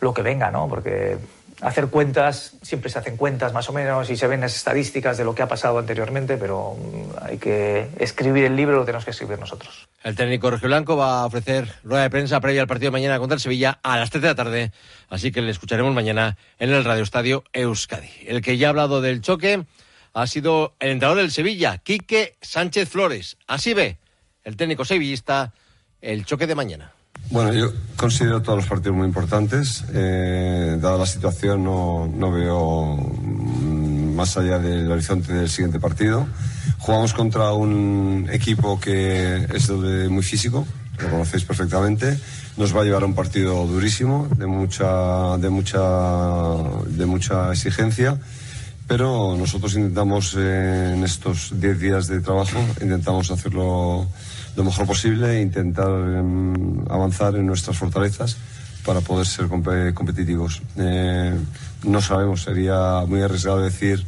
lo 0.00 0.14
que 0.14 0.22
venga, 0.22 0.50
¿no? 0.50 0.68
Porque 0.68 1.18
hacer 1.60 1.88
cuentas, 1.88 2.54
siempre 2.62 2.90
se 2.90 2.98
hacen 2.98 3.16
cuentas 3.16 3.52
más 3.52 3.68
o 3.68 3.72
menos 3.72 4.10
y 4.10 4.16
se 4.16 4.26
ven 4.26 4.40
las 4.40 4.56
estadísticas 4.56 5.18
de 5.18 5.24
lo 5.24 5.34
que 5.34 5.42
ha 5.42 5.48
pasado 5.48 5.78
anteriormente, 5.78 6.36
pero 6.36 6.74
mm, 6.74 7.24
hay 7.24 7.38
que 7.38 7.88
escribir 7.98 8.44
el 8.44 8.56
libro, 8.56 8.76
lo 8.76 8.84
tenemos 8.84 9.04
que 9.04 9.10
escribir 9.10 9.38
nosotros. 9.38 9.88
El 10.02 10.16
técnico 10.16 10.50
Blanco 10.62 10.96
va 10.96 11.20
a 11.20 11.26
ofrecer 11.26 11.72
rueda 11.84 12.02
de 12.02 12.10
prensa 12.10 12.40
previa 12.40 12.62
al 12.62 12.66
partido 12.66 12.92
mañana 12.92 13.18
contra 13.18 13.34
el 13.34 13.40
Sevilla 13.40 13.78
a 13.82 13.96
las 13.98 14.10
3 14.10 14.22
de 14.22 14.28
la 14.28 14.34
tarde, 14.34 14.72
así 15.08 15.32
que 15.32 15.42
le 15.42 15.50
escucharemos 15.50 15.94
mañana 15.94 16.36
en 16.58 16.70
el 16.70 16.84
Radio 16.84 17.02
Estadio 17.02 17.44
Euskadi. 17.52 18.10
El 18.26 18.40
que 18.40 18.56
ya 18.56 18.68
ha 18.68 18.70
hablado 18.70 19.00
del 19.00 19.20
choque 19.20 19.64
ha 20.12 20.26
sido 20.26 20.74
el 20.80 20.90
entrenador 20.90 21.18
del 21.18 21.30
Sevilla, 21.30 21.78
Quique 21.78 22.36
Sánchez 22.40 22.88
Flores. 22.88 23.36
Así 23.46 23.74
ve 23.74 23.98
el 24.44 24.56
técnico 24.56 24.84
sevillista 24.84 25.52
el 26.00 26.24
choque 26.24 26.46
de 26.46 26.54
mañana. 26.54 26.92
Bueno, 27.30 27.52
yo 27.52 27.72
considero 27.96 28.42
todos 28.42 28.58
los 28.58 28.66
partidos 28.66 28.96
muy 28.96 29.06
importantes. 29.06 29.84
Eh, 29.94 30.76
dada 30.80 30.98
la 30.98 31.06
situación, 31.06 31.62
no, 31.62 32.10
no 32.12 32.32
veo 32.32 32.96
mm, 32.96 34.14
más 34.16 34.36
allá 34.36 34.58
del 34.58 34.90
horizonte 34.90 35.32
del 35.32 35.48
siguiente 35.48 35.78
partido. 35.78 36.26
Jugamos 36.78 37.14
contra 37.14 37.52
un 37.52 38.28
equipo 38.32 38.80
que 38.80 39.46
es 39.54 39.70
muy 39.70 40.24
físico, 40.24 40.66
lo 40.98 41.08
conocéis 41.08 41.44
perfectamente. 41.44 42.18
Nos 42.56 42.76
va 42.76 42.80
a 42.80 42.84
llevar 42.84 43.04
a 43.04 43.06
un 43.06 43.14
partido 43.14 43.64
durísimo, 43.64 44.28
de 44.36 44.46
mucha, 44.46 45.38
de 45.38 45.50
mucha, 45.50 45.80
de 46.88 47.06
mucha 47.06 47.52
exigencia. 47.52 48.18
Pero 48.90 49.36
nosotros 49.38 49.76
intentamos 49.76 50.34
eh, 50.36 50.94
en 50.96 51.04
estos 51.04 51.52
10 51.54 51.78
días 51.78 52.08
de 52.08 52.20
trabajo, 52.20 52.58
intentamos 52.82 53.30
hacerlo 53.30 54.08
lo 54.56 54.64
mejor 54.64 54.84
posible 54.84 55.40
intentar 55.40 55.88
em, 55.88 56.82
avanzar 56.90 57.36
en 57.36 57.46
nuestras 57.46 57.78
fortalezas 57.78 58.36
para 58.84 59.00
poder 59.00 59.28
ser 59.28 59.46
competitivos. 59.46 60.60
Eh, 60.76 61.38
no 61.84 62.00
sabemos, 62.00 62.42
sería 62.42 63.04
muy 63.06 63.22
arriesgado 63.22 63.62
decir 63.62 64.04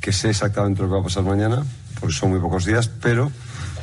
que 0.00 0.10
sé 0.12 0.30
exactamente 0.30 0.82
lo 0.82 0.88
que 0.88 0.94
va 0.94 1.00
a 1.02 1.04
pasar 1.04 1.22
mañana. 1.22 1.62
porque 2.00 2.12
son 2.12 2.30
muy 2.30 2.40
pocos 2.40 2.64
días, 2.64 2.88
pero 2.88 3.30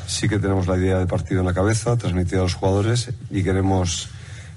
sí 0.05 0.27
que 0.27 0.37
tenemos 0.37 0.67
la 0.67 0.75
idea 0.75 0.99
de 0.99 1.07
partido 1.07 1.39
en 1.39 1.45
la 1.45 1.53
cabeza, 1.53 1.95
transmitida 1.95 2.41
a 2.41 2.43
los 2.43 2.55
jugadores 2.55 3.09
y 3.29 3.41
queremos 3.41 4.09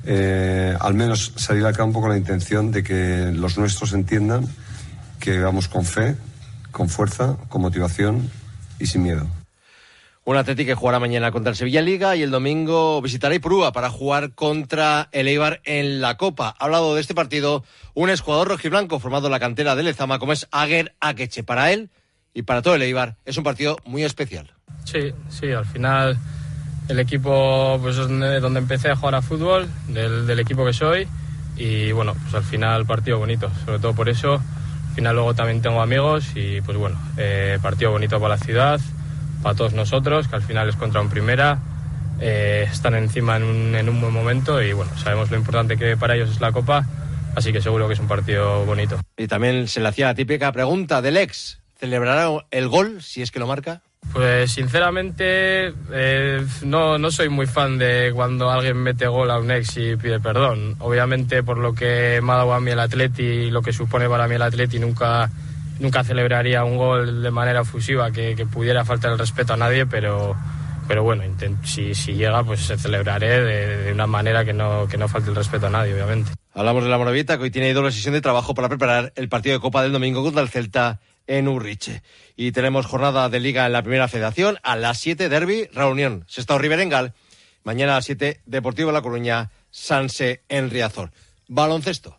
eh, 0.06 0.76
al 0.80 0.94
menos 0.94 1.34
salir 1.36 1.64
al 1.64 1.76
campo 1.76 2.00
con 2.00 2.10
la 2.10 2.16
intención 2.16 2.72
de 2.72 2.82
que 2.82 3.30
los 3.32 3.58
nuestros 3.58 3.92
entiendan 3.92 4.48
que 5.24 5.40
vamos 5.40 5.68
con 5.68 5.86
fe, 5.86 6.16
con 6.70 6.90
fuerza, 6.90 7.38
con 7.48 7.62
motivación 7.62 8.30
y 8.78 8.84
sin 8.84 9.04
miedo. 9.04 9.26
Un 10.26 10.36
Atlético 10.36 10.68
que 10.68 10.74
jugará 10.74 11.00
mañana 11.00 11.32
contra 11.32 11.48
el 11.48 11.56
Sevilla 11.56 11.80
Liga 11.80 12.14
y 12.14 12.22
el 12.22 12.30
domingo 12.30 13.00
visitará 13.00 13.34
Ipurúa 13.34 13.72
para 13.72 13.88
jugar 13.88 14.34
contra 14.34 15.08
el 15.12 15.26
Eibar 15.26 15.62
en 15.64 16.02
la 16.02 16.18
Copa. 16.18 16.54
Ha 16.58 16.64
hablado 16.66 16.94
de 16.94 17.00
este 17.00 17.14
partido 17.14 17.64
un 17.94 18.10
exjugador 18.10 18.48
rojiblanco 18.48 19.00
formado 19.00 19.28
en 19.28 19.32
la 19.32 19.40
cantera 19.40 19.74
de 19.74 19.82
Lezama 19.82 20.18
como 20.18 20.34
es 20.34 20.46
Aguer 20.50 20.94
Akeche. 21.00 21.42
Para 21.42 21.72
él 21.72 21.88
y 22.34 22.42
para 22.42 22.60
todo 22.60 22.74
el 22.74 22.82
Eibar 22.82 23.16
es 23.24 23.38
un 23.38 23.44
partido 23.44 23.78
muy 23.86 24.04
especial. 24.04 24.52
Sí, 24.84 25.14
sí, 25.30 25.52
al 25.52 25.64
final 25.64 26.18
el 26.88 26.98
equipo 26.98 27.78
pues 27.80 27.96
es 27.96 28.08
donde, 28.08 28.40
donde 28.40 28.60
empecé 28.60 28.90
a 28.90 28.96
jugar 28.96 29.14
a 29.14 29.22
fútbol, 29.22 29.70
del, 29.88 30.26
del, 30.26 30.38
equipo 30.38 30.66
que 30.66 30.74
soy 30.74 31.08
y 31.56 31.92
bueno, 31.92 32.12
pues 32.12 32.34
al 32.34 32.44
final 32.44 32.84
partido 32.84 33.18
bonito, 33.18 33.50
sobre 33.64 33.78
todo 33.78 33.94
por 33.94 34.10
eso. 34.10 34.42
Al 34.94 34.96
final 34.98 35.16
luego 35.16 35.34
también 35.34 35.60
tengo 35.60 35.82
amigos 35.82 36.36
y 36.36 36.60
pues 36.60 36.78
bueno, 36.78 36.96
eh, 37.16 37.58
partido 37.60 37.90
bonito 37.90 38.20
para 38.20 38.36
la 38.36 38.38
ciudad 38.38 38.80
para 39.42 39.56
todos 39.56 39.72
nosotros, 39.74 40.28
que 40.28 40.36
al 40.36 40.42
final 40.42 40.68
es 40.68 40.76
contra 40.76 41.00
un 41.00 41.10
primera. 41.10 41.58
Eh, 42.20 42.64
están 42.70 42.94
encima 42.94 43.36
en 43.36 43.42
un, 43.42 43.74
en 43.74 43.88
un, 43.88 44.00
buen 44.00 44.14
momento 44.14 44.62
y 44.62 44.72
bueno, 44.72 44.96
sabemos 44.96 45.32
lo 45.32 45.36
importante 45.36 45.76
que 45.76 45.96
para 45.96 46.14
ellos 46.14 46.30
es 46.30 46.40
la 46.40 46.52
Copa, 46.52 46.86
así 47.34 47.52
que 47.52 47.60
seguro 47.60 47.88
que 47.88 47.94
es 47.94 47.98
un 47.98 48.06
partido 48.06 48.64
bonito. 48.64 49.00
Y 49.16 49.26
también 49.26 49.66
se 49.66 49.80
le 49.80 49.88
hacía 49.88 50.06
la 50.06 50.14
típica 50.14 50.52
pregunta 50.52 51.02
del 51.02 51.16
ex, 51.16 51.60
¿celebrará 51.76 52.30
el 52.52 52.68
gol 52.68 53.02
si 53.02 53.20
es 53.20 53.32
que 53.32 53.40
lo 53.40 53.48
marca? 53.48 53.82
Pues 54.12 54.52
sinceramente 54.52 55.74
eh, 55.92 56.46
no, 56.62 56.98
no 56.98 57.10
soy 57.10 57.28
muy 57.28 57.46
fan 57.46 57.78
de 57.78 58.12
cuando 58.14 58.48
alguien 58.50 58.76
mete 58.76 59.08
gol 59.08 59.30
a 59.30 59.38
un 59.38 59.50
ex 59.50 59.76
y 59.76 59.96
pide 59.96 60.20
perdón. 60.20 60.76
Obviamente 60.78 61.42
por 61.42 61.58
lo 61.58 61.74
que 61.74 62.20
me 62.22 62.32
ha 62.32 62.36
dado 62.36 62.54
a 62.54 62.60
mí 62.60 62.70
el 62.70 62.78
Atleti 62.78 63.22
y 63.22 63.50
lo 63.50 63.60
que 63.60 63.72
supone 63.72 64.08
para 64.08 64.28
mí 64.28 64.36
el 64.36 64.42
Atleti 64.42 64.78
nunca 64.78 65.28
nunca 65.78 66.04
celebraría 66.04 66.64
un 66.64 66.76
gol 66.76 67.22
de 67.22 67.30
manera 67.30 67.62
efusiva 67.62 68.10
que, 68.10 68.46
pudiera 68.50 68.84
faltar 68.84 69.12
el 69.12 69.18
respeto 69.18 69.54
a 69.54 69.56
nadie, 69.56 69.86
pero, 69.86 70.36
pero 70.86 71.02
bueno, 71.02 71.24
si, 71.64 71.94
si 71.94 72.14
llega, 72.14 72.44
pues 72.44 72.60
se 72.60 72.78
celebraré 72.78 73.40
de, 73.40 73.76
de, 73.84 73.92
una 73.92 74.06
manera 74.06 74.44
que 74.44 74.52
no, 74.52 74.86
que 74.86 74.96
no 74.96 75.08
falte 75.08 75.30
el 75.30 75.36
respeto 75.36 75.66
a 75.66 75.70
nadie, 75.70 75.94
obviamente. 75.94 76.32
Hablamos 76.52 76.84
de 76.84 76.90
la 76.90 76.98
Moravita, 76.98 77.36
que 77.36 77.44
hoy 77.44 77.50
tiene 77.50 77.74
doble 77.74 77.90
sesión 77.90 78.14
de 78.14 78.20
trabajo 78.20 78.54
para 78.54 78.68
preparar 78.68 79.12
el 79.16 79.28
partido 79.28 79.56
de 79.56 79.60
Copa 79.60 79.82
del 79.82 79.92
domingo 79.92 80.22
contra 80.22 80.42
el 80.42 80.48
Celta 80.48 81.00
en 81.26 81.48
Urriche. 81.48 82.02
Y 82.36 82.52
tenemos 82.52 82.86
jornada 82.86 83.28
de 83.28 83.40
Liga 83.40 83.66
en 83.66 83.72
la 83.72 83.82
Primera 83.82 84.08
Federación. 84.08 84.58
A 84.62 84.76
las 84.76 84.98
7, 84.98 85.28
Derby, 85.28 85.68
reunión. 85.72 86.24
Sestao 86.28 86.58
Riverengal. 86.58 87.14
Mañana 87.62 87.92
a 87.92 87.96
las 87.96 88.04
7, 88.06 88.40
Deportivo 88.46 88.92
La 88.92 89.02
Coruña, 89.02 89.50
Sanse 89.70 90.42
en 90.48 90.70
Riazor. 90.70 91.10
Baloncesto. 91.48 92.18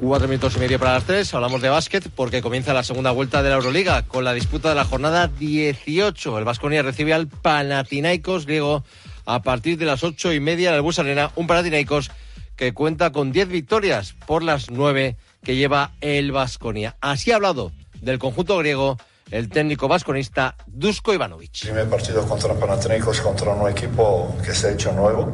Cuatro 0.00 0.28
minutos 0.28 0.54
y 0.56 0.58
medio 0.58 0.78
para 0.78 0.92
las 0.92 1.04
tres. 1.04 1.32
Hablamos 1.32 1.62
de 1.62 1.70
básquet 1.70 2.10
porque 2.14 2.42
comienza 2.42 2.74
la 2.74 2.82
segunda 2.82 3.10
vuelta 3.10 3.42
de 3.42 3.48
la 3.48 3.54
Euroliga 3.54 4.02
con 4.02 4.22
la 4.22 4.34
disputa 4.34 4.68
de 4.68 4.74
la 4.74 4.84
jornada 4.84 5.28
18. 5.28 6.38
El 6.38 6.44
Vasconia 6.44 6.82
recibe 6.82 7.14
al 7.14 7.26
Panathinaikos 7.26 8.44
griego 8.44 8.84
a 9.24 9.42
partir 9.42 9.78
de 9.78 9.86
las 9.86 10.04
ocho 10.04 10.30
y 10.34 10.40
media 10.40 10.68
en 10.68 10.74
el 10.74 10.82
Bus 10.82 10.98
Arena. 10.98 11.30
Un 11.36 11.46
Panathinaikos 11.46 12.10
que 12.56 12.74
cuenta 12.74 13.12
con 13.12 13.32
10 13.32 13.48
victorias 13.48 14.14
por 14.26 14.42
las 14.42 14.70
nueve 14.70 15.16
que 15.42 15.56
lleva 15.56 15.92
el 16.00 16.32
Vasconia. 16.32 16.96
Así 17.00 17.32
ha 17.32 17.36
hablado 17.36 17.72
del 18.00 18.18
conjunto 18.18 18.58
griego 18.58 18.96
el 19.30 19.48
técnico 19.48 19.88
vasconista 19.88 20.56
Dusko 20.66 21.14
Ivanovic. 21.14 21.62
Primer 21.62 21.88
partido 21.88 22.26
contra 22.26 22.54
Panathinaikos, 22.54 23.20
contra 23.20 23.52
un 23.52 23.70
equipo 23.70 24.36
que 24.44 24.54
se 24.54 24.68
ha 24.68 24.70
hecho 24.72 24.92
nuevo 24.92 25.32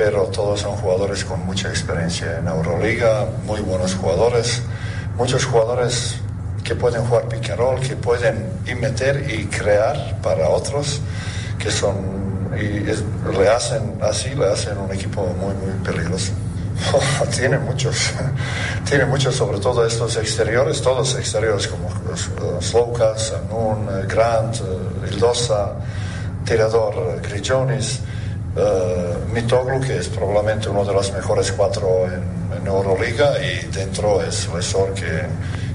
pero 0.00 0.24
todos 0.28 0.60
son 0.60 0.76
jugadores 0.76 1.26
con 1.26 1.44
mucha 1.44 1.68
experiencia 1.68 2.38
en 2.38 2.48
Euroliga, 2.48 3.26
muy 3.44 3.60
buenos 3.60 3.94
jugadores, 3.94 4.62
muchos 5.16 5.44
jugadores 5.44 6.16
que 6.64 6.74
pueden 6.74 7.04
jugar 7.04 7.28
pick 7.28 7.50
and 7.50 7.58
roll, 7.58 7.80
que 7.80 7.96
pueden 7.96 8.50
meter 8.80 9.26
y 9.30 9.44
crear 9.44 10.18
para 10.22 10.48
otros, 10.48 11.02
que 11.58 11.70
son, 11.70 12.29
y 12.56 12.90
es, 12.90 13.02
le 13.38 13.48
hacen 13.48 13.98
así, 14.02 14.34
le 14.34 14.46
hacen 14.46 14.78
un 14.78 14.92
equipo 14.92 15.22
muy, 15.40 15.54
muy 15.54 15.72
peligroso. 15.84 16.32
tiene 17.36 17.58
muchos, 17.58 18.12
tiene 18.88 19.04
muchos, 19.04 19.34
sobre 19.34 19.58
todo 19.58 19.86
estos 19.86 20.16
exteriores, 20.16 20.80
todos 20.80 21.14
exteriores 21.16 21.68
como 21.68 21.88
Slokas, 22.60 23.34
Anun, 23.34 23.86
Grant, 24.08 24.56
Ildosa, 25.10 25.74
tirador 26.44 27.20
Grigionis 27.22 28.00
uh, 28.56 29.32
Mitoglu, 29.32 29.80
que 29.80 29.98
es 29.98 30.08
probablemente 30.08 30.68
uno 30.68 30.84
de 30.84 30.92
los 30.92 31.12
mejores 31.12 31.52
cuatro 31.52 32.06
en, 32.06 32.58
en 32.58 32.66
Euroliga, 32.66 33.34
y 33.42 33.66
dentro 33.66 34.22
es 34.22 34.48
Lesor, 34.52 34.94
que, 34.94 35.26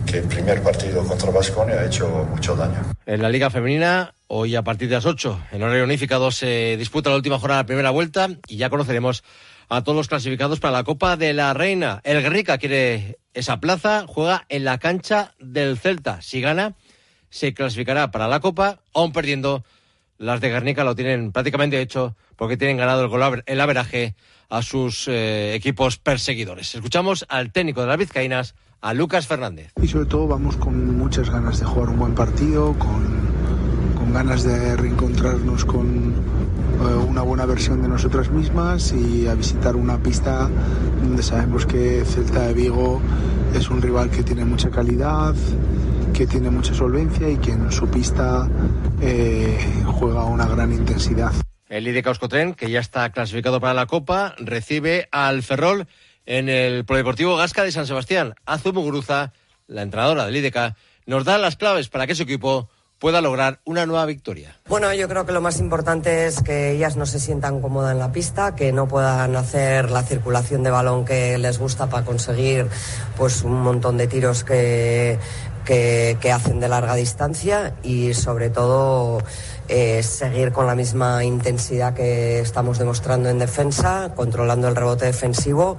que 0.06 0.20
el 0.20 0.26
primer 0.26 0.62
partido 0.62 1.04
contra 1.04 1.32
Vasconia 1.32 1.76
ha 1.76 1.86
hecho 1.86 2.08
mucho 2.30 2.56
daño. 2.56 2.82
En 3.06 3.22
la 3.22 3.30
Liga 3.30 3.50
Femenina, 3.50 4.15
hoy 4.28 4.56
a 4.56 4.64
partir 4.64 4.90
de 4.90 4.96
las 4.96 5.06
8, 5.06 5.48
en 5.52 5.64
horario 5.64 5.84
unificado, 5.84 6.32
se 6.32 6.78
disputa 6.78 7.10
la 7.10 7.16
última 7.16 7.40
jornada 7.40 7.60
de 7.60 7.64
la 7.64 7.68
primera 7.68 7.90
vuelta 7.92 8.30
y 8.48 8.58
ya 8.58 8.70
conoceremos 8.70 9.24
a 9.70 9.84
todos 9.84 9.96
los 9.96 10.08
clasificados 10.08 10.60
para 10.60 10.74
la 10.74 10.84
Copa 10.84 11.18
de 11.18 11.34
la 11.34 11.54
Reina. 11.54 12.02
El 12.04 12.22
Guernica 12.22 12.58
quiere 12.58 13.20
esa 13.34 13.60
plaza, 13.60 14.06
juega 14.08 14.46
en 14.50 14.64
la 14.64 14.78
cancha 14.78 15.34
del 15.40 15.78
Celta. 15.78 16.22
Si 16.22 16.42
gana, 16.42 16.76
se 17.30 17.54
clasificará 17.54 18.12
para 18.12 18.28
la 18.28 18.40
Copa, 18.40 18.80
aún 18.94 19.12
perdiendo 19.12 19.64
las 20.18 20.40
de 20.42 20.50
Guernica 20.50 20.84
lo 20.84 20.96
tienen 20.96 21.32
prácticamente 21.32 21.82
hecho 21.82 22.16
porque 22.36 22.58
tienen 22.58 22.78
ganado 22.78 23.04
el, 23.04 23.10
gol, 23.10 23.44
el 23.46 23.62
averaje 23.62 24.16
a 24.50 24.62
sus 24.62 25.08
eh, 25.08 25.56
equipos 25.56 25.98
perseguidores. 25.98 26.76
Escuchamos 26.76 27.26
al 27.30 27.52
técnico 27.52 27.82
de 27.82 27.88
las 27.88 27.98
Vizcaínas, 27.98 28.56
a 28.82 28.94
Lucas 28.94 29.28
Fernández. 29.28 29.74
Y 29.82 29.88
sobre 29.88 30.06
todo 30.06 30.28
vamos 30.28 30.58
con 30.58 30.96
muchas 30.98 31.30
ganas 31.30 31.60
de 31.60 31.66
jugar 31.66 31.90
un 31.90 32.00
buen 32.00 32.16
partido, 32.16 32.78
con 32.78 33.25
ganas 34.16 34.46
de 34.46 34.78
reencontrarnos 34.78 35.66
con 35.66 36.14
eh, 36.14 37.06
una 37.06 37.22
buena 37.22 37.46
versión 37.46 37.82
de 37.82 37.90
nosotras 37.90 38.30
mismas 38.30 38.94
y 38.94 39.28
a 39.28 39.36
visitar 39.36 39.76
una 39.76 40.02
pista 40.02 40.50
donde 41.04 41.22
sabemos 41.22 41.66
que 41.66 42.06
Celta 42.06 42.48
de 42.48 42.54
Vigo 42.54 43.02
es 43.54 43.70
un 43.70 43.82
rival 43.82 44.10
que 44.10 44.24
tiene 44.24 44.46
mucha 44.46 44.70
calidad, 44.70 45.36
que 46.14 46.26
tiene 46.28 46.50
mucha 46.50 46.74
solvencia 46.74 47.30
y 47.30 47.36
que 47.36 47.52
en 47.52 47.70
su 47.74 47.90
pista 47.90 48.50
eh, 49.02 49.58
juega 49.86 50.24
una 50.24 50.46
gran 50.46 50.72
intensidad. 50.72 51.34
El 51.68 51.86
IDK 51.86 52.08
Euskotren, 52.08 52.54
que 52.54 52.72
ya 52.72 52.80
está 52.80 53.12
clasificado 53.12 53.60
para 53.60 53.74
la 53.74 53.86
Copa, 53.86 54.34
recibe 54.38 55.10
al 55.12 55.44
Ferrol 55.44 55.88
en 56.26 56.48
el 56.48 56.86
Prodeportivo 56.86 57.36
Gasca 57.36 57.64
de 57.64 57.74
San 57.74 57.86
Sebastián. 57.86 58.34
Azu 58.46 58.72
Muguruza, 58.72 59.34
la 59.68 59.82
entrenadora 59.82 60.26
del 60.26 60.38
IDK, 60.38 60.74
nos 61.06 61.26
da 61.26 61.38
las 61.38 61.58
claves 61.58 61.90
para 61.90 62.08
que 62.08 62.16
su 62.16 62.24
equipo 62.24 62.70
pueda 63.00 63.22
lograr 63.22 63.60
una 63.66 63.86
nueva 63.86 64.06
victoria. 64.06 64.58
Bueno, 64.68 64.94
yo 64.94 65.08
creo 65.08 65.26
que 65.26 65.32
lo 65.32 65.42
más 65.42 65.60
importante 65.60 66.28
es 66.28 66.42
que 66.42 66.72
ellas 66.72 66.96
no 66.96 67.06
se 67.06 67.20
sientan 67.20 67.62
cómodas 67.62 67.92
en 67.92 68.00
la 68.00 68.12
pista, 68.12 68.56
que 68.56 68.72
no 68.72 68.88
puedan 68.88 69.36
hacer 69.36 69.92
la 69.92 70.04
circulación 70.04 70.64
de 70.64 70.72
balón 70.72 71.06
que 71.06 71.38
les 71.38 71.60
gusta 71.60 71.88
para 71.88 72.06
conseguir 72.06 72.68
pues 73.18 73.44
un 73.44 73.62
montón 73.62 73.98
de 73.98 74.08
tiros 74.08 74.44
que, 74.44 75.20
que, 75.66 76.18
que 76.22 76.32
hacen 76.32 76.60
de 76.60 76.70
larga 76.70 76.96
distancia 76.96 77.74
y 77.84 78.14
sobre 78.14 78.50
todo 78.50 79.22
seguir 79.68 80.52
con 80.52 80.68
la 80.68 80.76
misma 80.76 81.24
intensidad 81.24 81.94
que 81.94 82.40
estamos 82.40 82.78
demostrando 82.78 83.30
en 83.30 83.40
defensa, 83.40 84.14
controlando 84.16 84.68
el 84.68 84.76
rebote 84.76 85.06
defensivo 85.06 85.78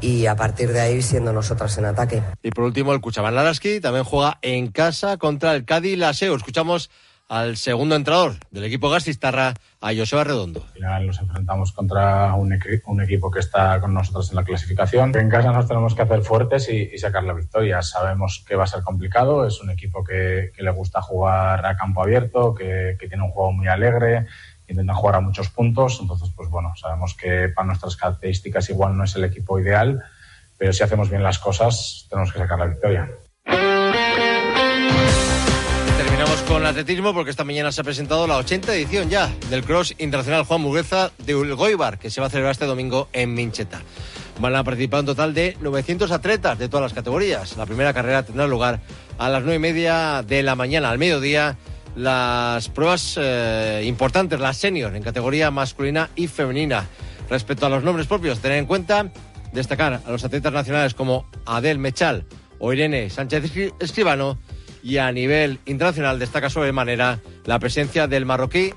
y 0.00 0.26
a 0.26 0.36
partir 0.36 0.72
de 0.72 0.80
ahí 0.80 1.02
siendo 1.02 1.32
nosotras 1.32 1.76
en 1.78 1.86
ataque. 1.86 2.22
Y 2.42 2.50
por 2.50 2.64
último, 2.64 2.92
el 2.92 3.00
Cuchaban 3.00 3.34
también 3.80 4.04
juega 4.04 4.38
en 4.42 4.70
casa 4.70 5.16
contra 5.16 5.54
el 5.54 5.64
Cádiz 5.64 5.98
Laseo. 5.98 6.34
Escuchamos 6.34 6.90
al 7.28 7.56
segundo 7.56 7.96
entrenador 7.96 8.34
del 8.50 8.64
equipo 8.64 8.88
Gastistarra, 8.88 9.54
a 9.80 9.94
Joseba 9.94 10.24
Redondo. 10.24 10.64
Al 10.66 10.72
final 10.72 11.06
nos 11.06 11.20
enfrentamos 11.20 11.72
contra 11.72 12.34
un, 12.34 12.52
equi 12.52 12.80
un, 12.86 13.00
equipo 13.00 13.30
que 13.30 13.40
está 13.40 13.80
con 13.80 13.94
nosotros 13.94 14.30
en 14.30 14.36
la 14.36 14.44
clasificación. 14.44 15.16
En 15.16 15.28
casa 15.28 15.52
nos 15.52 15.66
tenemos 15.66 15.94
que 15.94 16.02
hacer 16.02 16.22
fuertes 16.22 16.68
y, 16.68 16.96
sacar 16.98 17.24
la 17.24 17.34
victoria. 17.34 17.82
Sabemos 17.82 18.44
que 18.46 18.56
va 18.56 18.64
a 18.64 18.68
ser 18.68 18.82
complicado, 18.82 19.46
es 19.46 19.60
un 19.60 19.70
equipo 19.70 20.04
que, 20.04 20.52
que 20.54 20.62
le 20.62 20.70
gusta 20.70 21.02
jugar 21.02 21.66
a 21.66 21.76
campo 21.76 22.02
abierto, 22.02 22.54
que, 22.54 22.96
que 22.98 23.08
tiene 23.08 23.24
un 23.24 23.30
juego 23.30 23.52
muy 23.52 23.68
alegre, 23.68 24.26
intenta 24.68 24.94
jugar 24.94 25.16
a 25.16 25.20
muchos 25.20 25.48
puntos, 25.50 25.98
entonces 26.00 26.30
pues 26.34 26.48
bueno, 26.48 26.72
sabemos 26.76 27.14
que 27.14 27.48
para 27.48 27.66
nuestras 27.66 27.96
características 27.96 28.68
igual 28.70 28.96
no 28.96 29.04
es 29.04 29.14
el 29.16 29.24
equipo 29.24 29.58
ideal, 29.60 30.02
pero 30.58 30.72
si 30.72 30.82
hacemos 30.82 31.10
bien 31.10 31.22
las 31.22 31.38
cosas 31.38 32.06
tenemos 32.08 32.32
que 32.32 32.38
sacar 32.38 32.58
la 32.58 32.66
victoria. 32.66 33.10
Con 36.46 36.64
atletismo 36.64 37.12
porque 37.14 37.30
esta 37.30 37.44
mañana 37.44 37.72
se 37.72 37.80
ha 37.80 37.84
presentado 37.84 38.26
la 38.26 38.36
80 38.36 38.74
edición 38.74 39.08
ya 39.08 39.32
del 39.50 39.64
Cross 39.64 39.94
Internacional 39.98 40.44
Juan 40.44 40.60
Mugueza 40.60 41.10
de 41.24 41.34
Ulgoibar, 41.34 41.98
que 41.98 42.10
se 42.10 42.20
va 42.20 42.28
a 42.28 42.30
celebrar 42.30 42.52
este 42.52 42.66
domingo 42.66 43.08
en 43.12 43.34
Mincheta. 43.34 43.80
van 44.40 44.54
a 44.54 44.62
participar 44.62 45.00
un 45.00 45.06
total 45.06 45.34
de 45.34 45.56
900 45.60 46.10
atletas 46.10 46.58
de 46.58 46.68
todas 46.68 46.82
las 46.82 46.92
categorías. 46.92 47.56
La 47.56 47.66
primera 47.66 47.92
carrera 47.92 48.22
tendrá 48.22 48.46
lugar 48.46 48.80
a 49.18 49.28
las 49.28 49.42
9 49.42 49.56
y 49.56 49.58
media 49.58 50.22
de 50.26 50.42
la 50.42 50.54
mañana, 50.54 50.90
al 50.90 50.98
mediodía. 50.98 51.56
Las 51.96 52.68
pruebas 52.68 53.16
eh, 53.20 53.82
importantes, 53.86 54.38
las 54.38 54.56
senior 54.56 54.94
en 54.94 55.02
categoría 55.02 55.50
masculina 55.50 56.10
y 56.16 56.26
femenina. 56.26 56.86
Respecto 57.30 57.66
a 57.66 57.70
los 57.70 57.82
nombres 57.82 58.06
propios, 58.06 58.40
tener 58.40 58.58
en 58.58 58.66
cuenta 58.66 59.10
destacar 59.52 60.02
a 60.04 60.10
los 60.10 60.24
atletas 60.24 60.52
nacionales 60.52 60.94
como 60.94 61.26
Adel 61.46 61.78
Mechal 61.78 62.26
o 62.58 62.72
Irene 62.72 63.10
Sánchez 63.10 63.72
Escribano 63.80 64.38
y 64.86 64.98
a 64.98 65.10
nivel 65.10 65.58
internacional 65.66 66.20
destaca 66.20 66.48
sobremanera 66.48 67.18
la 67.44 67.58
presencia 67.58 68.06
del 68.06 68.24
marroquí 68.24 68.72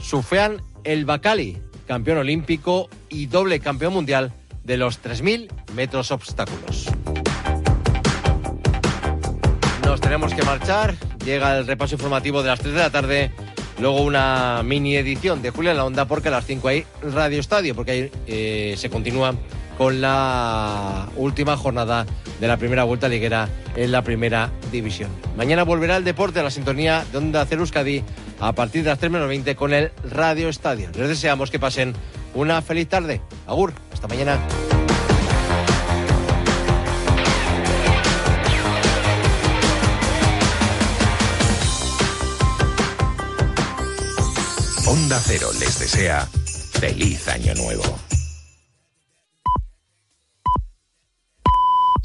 Sufean 0.00 0.62
El 0.84 1.04
Bakali, 1.04 1.58
campeón 1.86 2.16
olímpico 2.16 2.88
y 3.10 3.26
doble 3.26 3.60
campeón 3.60 3.92
mundial 3.92 4.32
de 4.64 4.78
los 4.78 5.02
3.000 5.02 5.50
metros 5.74 6.12
obstáculos. 6.12 6.86
Nos 9.84 10.00
tenemos 10.00 10.32
que 10.32 10.42
marchar, 10.44 10.94
llega 11.26 11.58
el 11.58 11.66
repaso 11.66 11.94
informativo 11.96 12.42
de 12.42 12.48
las 12.48 12.60
3 12.60 12.72
de 12.72 12.80
la 12.80 12.90
tarde, 12.90 13.30
luego 13.78 14.00
una 14.00 14.62
mini 14.64 14.96
edición 14.96 15.42
de 15.42 15.50
Julia 15.50 15.72
en 15.72 15.76
la 15.76 15.84
Onda 15.84 16.06
porque 16.06 16.28
a 16.28 16.30
las 16.30 16.46
5 16.46 16.68
hay 16.68 16.86
Radio 17.02 17.38
Estadio, 17.38 17.74
porque 17.74 17.90
ahí 17.90 18.10
eh, 18.26 18.76
se 18.78 18.88
continúa 18.88 19.34
con 19.80 20.02
la 20.02 21.08
última 21.16 21.56
jornada 21.56 22.04
de 22.38 22.46
la 22.46 22.58
primera 22.58 22.84
vuelta 22.84 23.08
liguera 23.08 23.48
en 23.76 23.92
la 23.92 24.02
primera 24.02 24.50
división. 24.70 25.10
Mañana 25.38 25.62
volverá 25.62 25.96
el 25.96 26.04
deporte 26.04 26.38
a 26.38 26.42
la 26.42 26.50
sintonía 26.50 27.02
de 27.10 27.16
Onda 27.16 27.46
Cero 27.48 27.62
Euskadi 27.62 28.04
a 28.40 28.52
partir 28.52 28.82
de 28.82 28.90
las 28.90 28.98
3 28.98 29.10
menos 29.10 29.26
20 29.26 29.56
con 29.56 29.72
el 29.72 29.90
Radio 30.04 30.50
Estadio. 30.50 30.90
Les 30.98 31.08
deseamos 31.08 31.50
que 31.50 31.58
pasen 31.58 31.94
una 32.34 32.60
feliz 32.60 32.90
tarde. 32.90 33.22
Agur, 33.46 33.72
hasta 33.90 34.06
mañana. 34.06 34.38
Onda 44.86 45.18
Cero 45.24 45.48
les 45.58 45.78
desea 45.78 46.28
feliz 46.74 47.26
año 47.28 47.54
nuevo. 47.54 48.09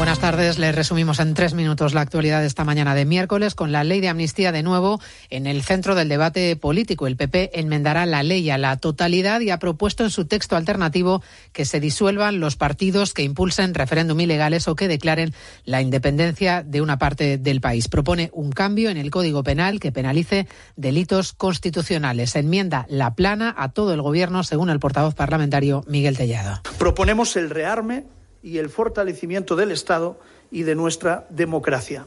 Buenas 0.00 0.18
tardes. 0.18 0.58
Les 0.58 0.74
resumimos 0.74 1.20
en 1.20 1.34
tres 1.34 1.52
minutos 1.52 1.92
la 1.92 2.00
actualidad 2.00 2.40
de 2.40 2.46
esta 2.46 2.64
mañana 2.64 2.94
de 2.94 3.04
miércoles 3.04 3.54
con 3.54 3.70
la 3.70 3.84
ley 3.84 4.00
de 4.00 4.08
amnistía 4.08 4.50
de 4.50 4.62
nuevo 4.62 4.98
en 5.28 5.46
el 5.46 5.62
centro 5.62 5.94
del 5.94 6.08
debate 6.08 6.56
político. 6.56 7.06
El 7.06 7.16
PP 7.16 7.60
enmendará 7.60 8.06
la 8.06 8.22
ley 8.22 8.48
a 8.48 8.56
la 8.56 8.78
totalidad 8.78 9.42
y 9.42 9.50
ha 9.50 9.58
propuesto 9.58 10.02
en 10.02 10.08
su 10.08 10.24
texto 10.24 10.56
alternativo 10.56 11.22
que 11.52 11.66
se 11.66 11.80
disuelvan 11.80 12.40
los 12.40 12.56
partidos 12.56 13.12
que 13.12 13.24
impulsen 13.24 13.74
referéndum 13.74 14.18
ilegales 14.18 14.68
o 14.68 14.74
que 14.74 14.88
declaren 14.88 15.34
la 15.66 15.82
independencia 15.82 16.62
de 16.62 16.80
una 16.80 16.96
parte 16.96 17.36
del 17.36 17.60
país. 17.60 17.88
Propone 17.88 18.30
un 18.32 18.52
cambio 18.52 18.88
en 18.88 18.96
el 18.96 19.10
Código 19.10 19.42
Penal 19.42 19.80
que 19.80 19.92
penalice 19.92 20.48
delitos 20.76 21.34
constitucionales. 21.34 22.36
Enmienda 22.36 22.86
la 22.88 23.14
plana 23.14 23.54
a 23.54 23.68
todo 23.68 23.92
el 23.92 24.00
Gobierno, 24.00 24.44
según 24.44 24.70
el 24.70 24.80
portavoz 24.80 25.14
parlamentario 25.14 25.84
Miguel 25.86 26.16
Tellado. 26.16 26.62
Proponemos 26.78 27.36
el 27.36 27.50
rearme 27.50 28.06
y 28.42 28.58
el 28.58 28.70
fortalecimiento 28.70 29.56
del 29.56 29.70
Estado 29.70 30.18
y 30.50 30.62
de 30.62 30.74
nuestra 30.74 31.26
democracia. 31.30 32.06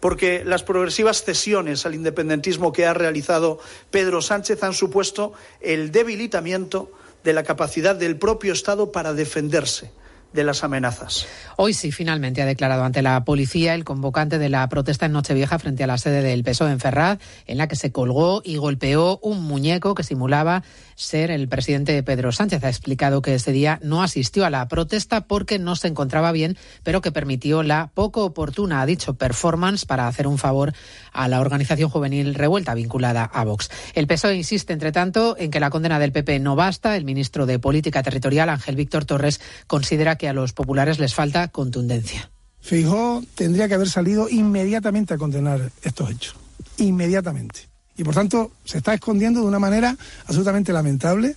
Porque 0.00 0.44
las 0.44 0.62
progresivas 0.62 1.22
cesiones 1.22 1.84
al 1.84 1.94
independentismo 1.94 2.72
que 2.72 2.86
ha 2.86 2.94
realizado 2.94 3.58
Pedro 3.90 4.22
Sánchez 4.22 4.62
han 4.62 4.72
supuesto 4.72 5.32
el 5.60 5.92
debilitamiento 5.92 6.90
de 7.22 7.34
la 7.34 7.42
capacidad 7.42 7.94
del 7.94 8.16
propio 8.16 8.52
Estado 8.52 8.92
para 8.92 9.12
defenderse 9.12 9.92
de 10.32 10.44
las 10.44 10.62
amenazas. 10.62 11.26
Hoy 11.56 11.74
sí, 11.74 11.90
finalmente 11.90 12.40
ha 12.40 12.46
declarado 12.46 12.84
ante 12.84 13.02
la 13.02 13.24
policía 13.24 13.74
el 13.74 13.84
convocante 13.84 14.38
de 14.38 14.48
la 14.48 14.68
protesta 14.68 15.06
en 15.06 15.12
Nochevieja 15.12 15.58
frente 15.58 15.84
a 15.84 15.86
la 15.86 15.98
sede 15.98 16.22
del 16.22 16.44
PSOE 16.44 16.70
en 16.70 16.80
Ferraz, 16.80 17.18
en 17.46 17.58
la 17.58 17.66
que 17.66 17.76
se 17.76 17.90
colgó 17.90 18.40
y 18.44 18.56
golpeó 18.56 19.18
un 19.22 19.42
muñeco 19.42 19.94
que 19.94 20.04
simulaba 20.04 20.62
ser 21.00 21.30
el 21.30 21.48
presidente 21.48 22.02
Pedro 22.02 22.30
Sánchez. 22.30 22.62
Ha 22.62 22.68
explicado 22.68 23.22
que 23.22 23.34
ese 23.34 23.52
día 23.52 23.80
no 23.82 24.02
asistió 24.02 24.44
a 24.44 24.50
la 24.50 24.68
protesta 24.68 25.22
porque 25.22 25.58
no 25.58 25.76
se 25.76 25.88
encontraba 25.88 26.32
bien, 26.32 26.56
pero 26.82 27.00
que 27.00 27.12
permitió 27.12 27.62
la 27.62 27.90
poco 27.94 28.24
oportuna, 28.24 28.82
ha 28.82 28.86
dicho, 28.86 29.14
performance 29.14 29.86
para 29.86 30.06
hacer 30.06 30.26
un 30.26 30.38
favor 30.38 30.74
a 31.12 31.28
la 31.28 31.40
organización 31.40 31.90
juvenil 31.90 32.34
revuelta 32.34 32.74
vinculada 32.74 33.24
a 33.24 33.44
Vox. 33.44 33.70
El 33.94 34.06
PSOE 34.06 34.36
insiste, 34.36 34.72
entre 34.72 34.92
tanto, 34.92 35.36
en 35.38 35.50
que 35.50 35.60
la 35.60 35.70
condena 35.70 35.98
del 35.98 36.12
PP 36.12 36.38
no 36.40 36.56
basta. 36.56 36.96
El 36.96 37.04
ministro 37.04 37.46
de 37.46 37.58
Política 37.58 38.02
Territorial, 38.02 38.50
Ángel 38.50 38.76
Víctor 38.76 39.04
Torres, 39.04 39.40
considera 39.66 40.16
que 40.16 40.28
a 40.28 40.32
los 40.32 40.52
populares 40.52 40.98
les 40.98 41.14
falta 41.14 41.48
contundencia. 41.48 42.30
Fijó 42.60 43.22
tendría 43.34 43.68
que 43.68 43.74
haber 43.74 43.88
salido 43.88 44.28
inmediatamente 44.28 45.14
a 45.14 45.18
condenar 45.18 45.70
estos 45.82 46.10
hechos. 46.10 46.34
Inmediatamente. 46.76 47.69
Y 48.00 48.02
por 48.02 48.14
tanto 48.14 48.52
se 48.64 48.78
está 48.78 48.94
escondiendo 48.94 49.42
de 49.42 49.46
una 49.46 49.58
manera 49.58 49.94
absolutamente 50.24 50.72
lamentable, 50.72 51.36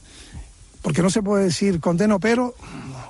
porque 0.81 1.01
no 1.01 1.09
se 1.09 1.21
puede 1.21 1.43
decir 1.43 1.81
condeno 1.81 2.21
pero 2.21 2.55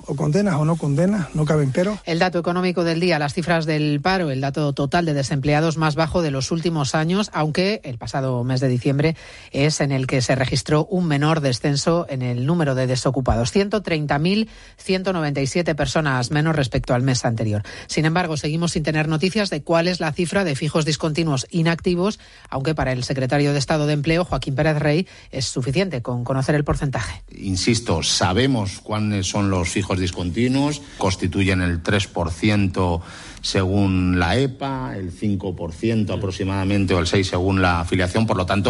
o 0.06 0.16
condenas 0.16 0.56
o 0.56 0.66
no 0.66 0.76
condenas, 0.76 1.34
no 1.36 1.46
caben 1.46 1.72
pero. 1.72 1.98
El 2.06 2.20
dato 2.20 2.40
económico 2.40 2.84
del 2.84 3.00
día, 3.00 3.20
las 3.20 3.34
cifras 3.34 3.66
del 3.66 4.02
paro, 4.02 4.32
el 4.32 4.42
dato 4.42 4.74
total 4.74 5.06
de 5.06 5.14
desempleados 5.14 5.78
más 5.78 5.96
bajo 5.96 6.22
de 6.22 6.32
los 6.32 6.52
últimos 6.52 6.94
años, 6.96 7.30
aunque 7.34 7.80
el 7.84 7.98
pasado 7.98 8.44
mes 8.44 8.60
de 8.60 8.68
diciembre 8.68 9.16
es 9.52 9.80
en 9.82 9.92
el 9.92 10.08
que 10.08 10.22
se 10.22 10.36
registró 10.36 10.86
un 10.86 11.08
menor 11.08 11.42
descenso 11.42 12.06
en 12.10 12.22
el 12.22 12.46
número 12.46 12.76
de 12.76 12.88
desocupados. 12.88 13.54
130.197 13.54 15.76
personas 15.76 16.32
menos 16.32 16.56
respecto 16.56 16.94
al 16.94 17.04
mes 17.04 17.26
anterior. 17.26 17.64
Sin 17.88 18.06
embargo, 18.06 18.38
seguimos 18.38 18.72
sin 18.72 18.84
tener 18.84 19.08
noticias 19.08 19.50
de 19.50 19.64
cuál 19.64 19.88
es 19.88 20.00
la 20.00 20.12
cifra 20.12 20.44
de 20.44 20.56
fijos 20.56 20.86
discontinuos 20.86 21.48
inactivos, 21.50 22.20
aunque 22.50 22.76
para 22.76 22.92
el 22.92 23.04
secretario 23.04 23.54
de 23.54 23.60
Estado 23.60 23.88
de 23.88 23.94
Empleo, 23.94 24.26
Joaquín 24.26 24.56
Pérez 24.56 24.80
Rey, 24.80 25.08
es 25.32 25.46
suficiente 25.46 26.02
con 26.02 26.24
conocer 26.24 26.56
el 26.56 26.64
porcentaje. 26.64 27.24
Insisto, 27.38 28.04
sabemos 28.04 28.80
cuáles 28.82 29.28
son 29.28 29.50
los 29.50 29.70
discontinuos, 30.00 30.82
constituyen 30.98 31.62
el 31.62 31.84
3% 31.84 33.02
según 33.42 34.20
la 34.20 34.38
EPA, 34.38 34.96
el 34.96 35.12
5% 35.12 36.18
aproximadamente 36.18 36.94
o 36.94 37.00
el 37.00 37.06
6% 37.06 37.24
según 37.24 37.62
la 37.62 37.82
afiliación, 37.82 38.26
por 38.26 38.38
lo 38.38 38.46
tanto 38.46 38.54